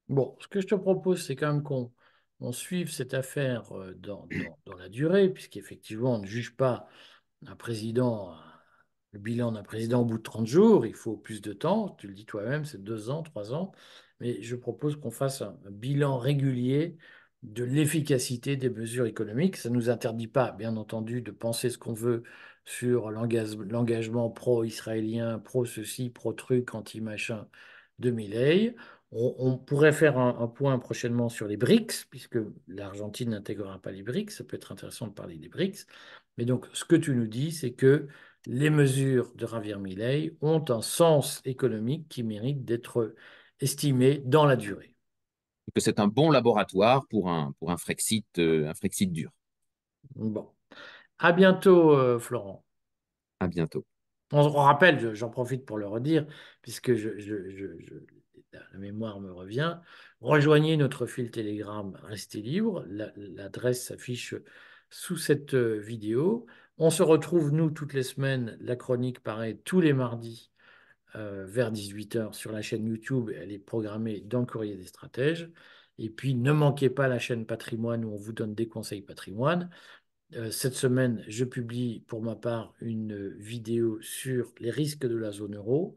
Bon, 0.10 0.36
ce 0.40 0.48
que 0.48 0.60
je 0.60 0.68
te 0.68 0.76
propose, 0.76 1.26
c'est 1.26 1.36
quand 1.36 1.54
même 1.54 1.64
qu'on 1.64 1.92
on 2.42 2.52
suive 2.52 2.92
cette 2.92 3.14
affaire 3.14 3.72
dans, 3.98 4.28
dans, 4.66 4.76
la 4.76 4.90
durée, 4.90 5.30
puisqu'effectivement, 5.30 6.16
on 6.16 6.20
ne 6.20 6.26
juge 6.26 6.56
pas 6.56 6.88
un 7.46 7.56
président, 7.56 8.36
le 9.12 9.20
bilan 9.20 9.52
d'un 9.52 9.64
président 9.64 10.02
au 10.02 10.06
bout 10.06 10.18
de 10.18 10.24
30 10.24 10.48
jours, 10.48 10.86
il 10.86 10.96
faut 10.96 11.18
plus 11.18 11.42
de 11.42 11.54
temps, 11.54 11.96
tu 12.00 12.08
le 12.08 12.14
dis 12.14 12.26
toi-même, 12.26 12.66
c'est 12.66 12.84
deux 12.84 13.10
ans, 13.10 13.24
trois 13.24 13.54
ans, 13.54 13.72
mais 14.20 14.42
je 14.42 14.56
propose 14.56 14.96
qu'on 14.96 15.12
fasse 15.12 15.42
un, 15.42 15.58
bilan 15.70 16.18
régulier 16.18 16.98
de 17.44 17.64
l'efficacité 17.64 18.56
des 18.56 18.70
mesures 18.70 19.08
économiques. 19.08 19.58
Ça 19.58 19.70
ne 19.70 19.76
nous 19.76 19.90
interdit 19.90 20.28
pas, 20.28 20.52
bien 20.52 20.78
entendu, 20.78 21.22
de 21.22 21.32
penser 21.32 21.70
ce 21.70 21.78
qu'on 21.78 21.94
veut 21.94 22.24
sur 22.66 23.12
l'engagement 23.12 24.30
pro-israélien, 24.30 25.40
pro-ceci, 25.40 26.10
pro-truc, 26.10 26.74
anti-machin 26.76 27.48
de 28.00 28.12
Milley. 28.12 28.76
On, 29.14 29.58
pourrait 29.58 29.92
faire 29.92 30.18
un, 30.18 30.48
point 30.48 30.80
prochainement 30.80 31.28
sur 31.28 31.46
les 31.46 31.58
BRICS, 31.58 32.06
puisque 32.10 32.38
l'Argentine 32.70 33.32
n'intégrera 33.32 33.78
pas 33.82 33.92
les 33.92 34.04
BRICS. 34.04 34.38
Ça 34.38 34.44
peut 34.46 34.56
être 34.56 34.72
intéressant 34.72 35.08
de 35.08 35.14
parler 35.14 35.38
des 35.38 35.50
BRICS. 35.50 35.86
Mais 36.38 36.46
donc, 36.46 36.68
ce 36.72 36.86
que 36.86 36.96
tu 36.96 37.14
nous 37.14 37.28
dis, 37.28 37.52
c'est 37.52 37.74
que 37.74 38.08
les 38.46 38.70
mesures 38.70 39.34
de 39.36 39.46
Javier 39.46 39.76
Milei 39.76 40.38
ont 40.40 40.64
un 40.70 40.82
sens 40.82 41.42
économique 41.44 42.08
qui 42.08 42.24
mérite 42.24 42.64
d'être 42.64 43.14
estimé 43.60 44.20
dans 44.26 44.46
la 44.46 44.56
durée. 44.56 44.96
Que 45.74 45.82
c'est 45.82 46.00
un 46.00 46.08
bon 46.08 46.32
laboratoire 46.32 47.06
pour 47.08 47.30
un, 47.30 47.54
pour 47.60 47.72
un 47.72 47.78
Frexit, 47.78 48.26
euh, 48.40 48.70
un 48.70 48.74
Frexit 48.74 49.12
dur. 49.12 49.32
Bon. 50.16 50.50
À 51.24 51.34
bientôt, 51.34 51.92
euh, 51.92 52.18
Florent. 52.18 52.66
À 53.40 53.48
bientôt. 53.48 53.86
On, 54.32 54.50
rappelle, 54.50 55.14
j'en 55.14 55.30
profite 55.30 55.66
pour 55.68 55.78
le 55.78 55.86
redire, 55.86 56.26
puisque 56.64 56.92
la 58.52 58.78
mémoire 58.80 59.20
me 59.20 59.32
revient. 59.32 59.78
Rejoignez 60.20 60.78
notre 60.78 61.06
fil 61.06 61.30
Telegram, 61.30 61.96
restez 62.02 62.42
libre. 62.42 62.84
L'adresse 62.88 63.86
s'affiche 63.86 64.34
sous 64.90 65.18
cette 65.18 65.54
euh, 65.54 65.78
vidéo. 65.78 66.48
On 66.80 66.90
se 66.90 67.04
retrouve, 67.04 67.52
nous, 67.52 67.70
toutes 67.70 67.94
les 67.94 68.04
semaines. 68.04 68.58
La 68.60 68.76
chronique 68.76 69.20
paraît 69.20 69.60
tous 69.64 69.80
les 69.80 69.94
mardis 69.94 70.52
euh, 71.16 71.46
vers 71.46 71.72
18h 71.72 72.34
sur 72.34 72.52
la 72.52 72.64
chaîne 72.64 72.88
YouTube. 72.88 73.30
Elle 73.30 73.52
est 73.52 73.60
programmée 73.60 74.22
dans 74.22 74.40
le 74.40 74.48
Courrier 74.48 74.76
des 74.76 74.86
Stratèges. 74.86 75.52
Et 76.00 76.10
puis, 76.10 76.34
ne 76.34 76.52
manquez 76.52 76.90
pas 76.90 77.08
la 77.08 77.20
chaîne 77.20 77.46
Patrimoine 77.46 78.04
où 78.06 78.14
on 78.14 78.18
vous 78.18 78.34
donne 78.34 78.56
des 78.56 78.68
conseils 78.68 79.04
patrimoine. 79.04 79.70
Euh, 80.36 80.50
cette 80.50 80.76
semaine, 80.76 81.24
je 81.28 81.44
publie 81.44 82.04
pour 82.08 82.22
ma 82.22 82.36
part 82.36 82.74
une 82.82 83.36
vidéo 83.38 84.02
sur 84.02 84.54
les 84.60 84.72
risques 84.72 85.06
de 85.06 85.18
la 85.18 85.32
zone 85.32 85.56
euro. 85.56 85.96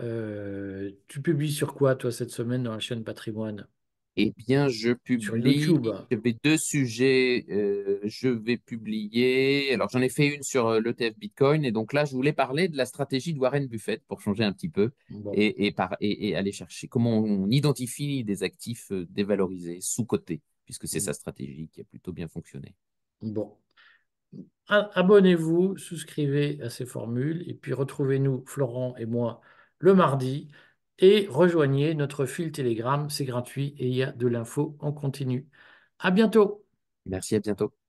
Euh, 0.00 0.90
tu 1.08 1.22
publies 1.22 1.52
sur 1.52 1.74
quoi, 1.74 1.94
toi, 1.94 2.12
cette 2.12 2.30
semaine 2.30 2.62
dans 2.62 2.72
la 2.72 2.80
chaîne 2.80 3.04
Patrimoine? 3.04 3.66
Eh 4.16 4.34
bien, 4.36 4.68
je 4.68 4.92
publie. 4.92 5.24
Sur 5.24 5.36
YouTube. 5.38 5.88
J'avais 6.10 6.36
deux 6.44 6.58
sujets. 6.58 7.46
Euh, 7.48 8.00
je 8.04 8.28
vais 8.28 8.58
publier. 8.58 9.72
Alors, 9.72 9.88
j'en 9.88 10.00
ai 10.00 10.10
fait 10.10 10.26
une 10.26 10.42
sur 10.42 10.78
l'ETF 10.78 11.16
Bitcoin. 11.16 11.64
Et 11.64 11.72
donc 11.72 11.94
là, 11.94 12.04
je 12.04 12.12
voulais 12.12 12.34
parler 12.34 12.68
de 12.68 12.76
la 12.76 12.84
stratégie 12.84 13.32
de 13.32 13.38
Warren 13.38 13.66
Buffett 13.66 14.02
pour 14.08 14.20
changer 14.20 14.44
un 14.44 14.52
petit 14.52 14.68
peu 14.68 14.90
et, 15.32 15.66
et, 15.66 15.72
par, 15.72 15.96
et, 16.00 16.34
aller 16.34 16.52
chercher 16.52 16.86
comment 16.86 17.18
on 17.18 17.48
identifie 17.48 18.24
des 18.24 18.42
actifs 18.42 18.92
dévalorisés, 19.08 19.78
sous-cotés, 19.80 20.42
puisque 20.66 20.86
c'est 20.86 20.98
mm. 20.98 21.02
sa 21.02 21.12
stratégie 21.14 21.68
qui 21.72 21.80
a 21.80 21.84
plutôt 21.84 22.12
bien 22.12 22.28
fonctionné. 22.28 22.74
Bon, 23.22 23.54
abonnez-vous, 24.68 25.76
souscrivez 25.76 26.60
à 26.62 26.70
ces 26.70 26.86
formules 26.86 27.42
et 27.48 27.54
puis 27.54 27.72
retrouvez-nous, 27.72 28.44
Florent 28.46 28.94
et 28.96 29.06
moi, 29.06 29.40
le 29.78 29.94
mardi 29.94 30.48
et 30.98 31.26
rejoignez 31.28 31.94
notre 31.94 32.26
fil 32.26 32.52
Telegram, 32.52 33.08
c'est 33.10 33.24
gratuit 33.24 33.74
et 33.78 33.88
il 33.88 33.94
y 33.94 34.02
a 34.02 34.12
de 34.12 34.26
l'info 34.26 34.76
en 34.80 34.92
continu. 34.92 35.48
À 35.98 36.10
bientôt. 36.10 36.64
Merci, 37.06 37.34
à 37.34 37.40
bientôt. 37.40 37.79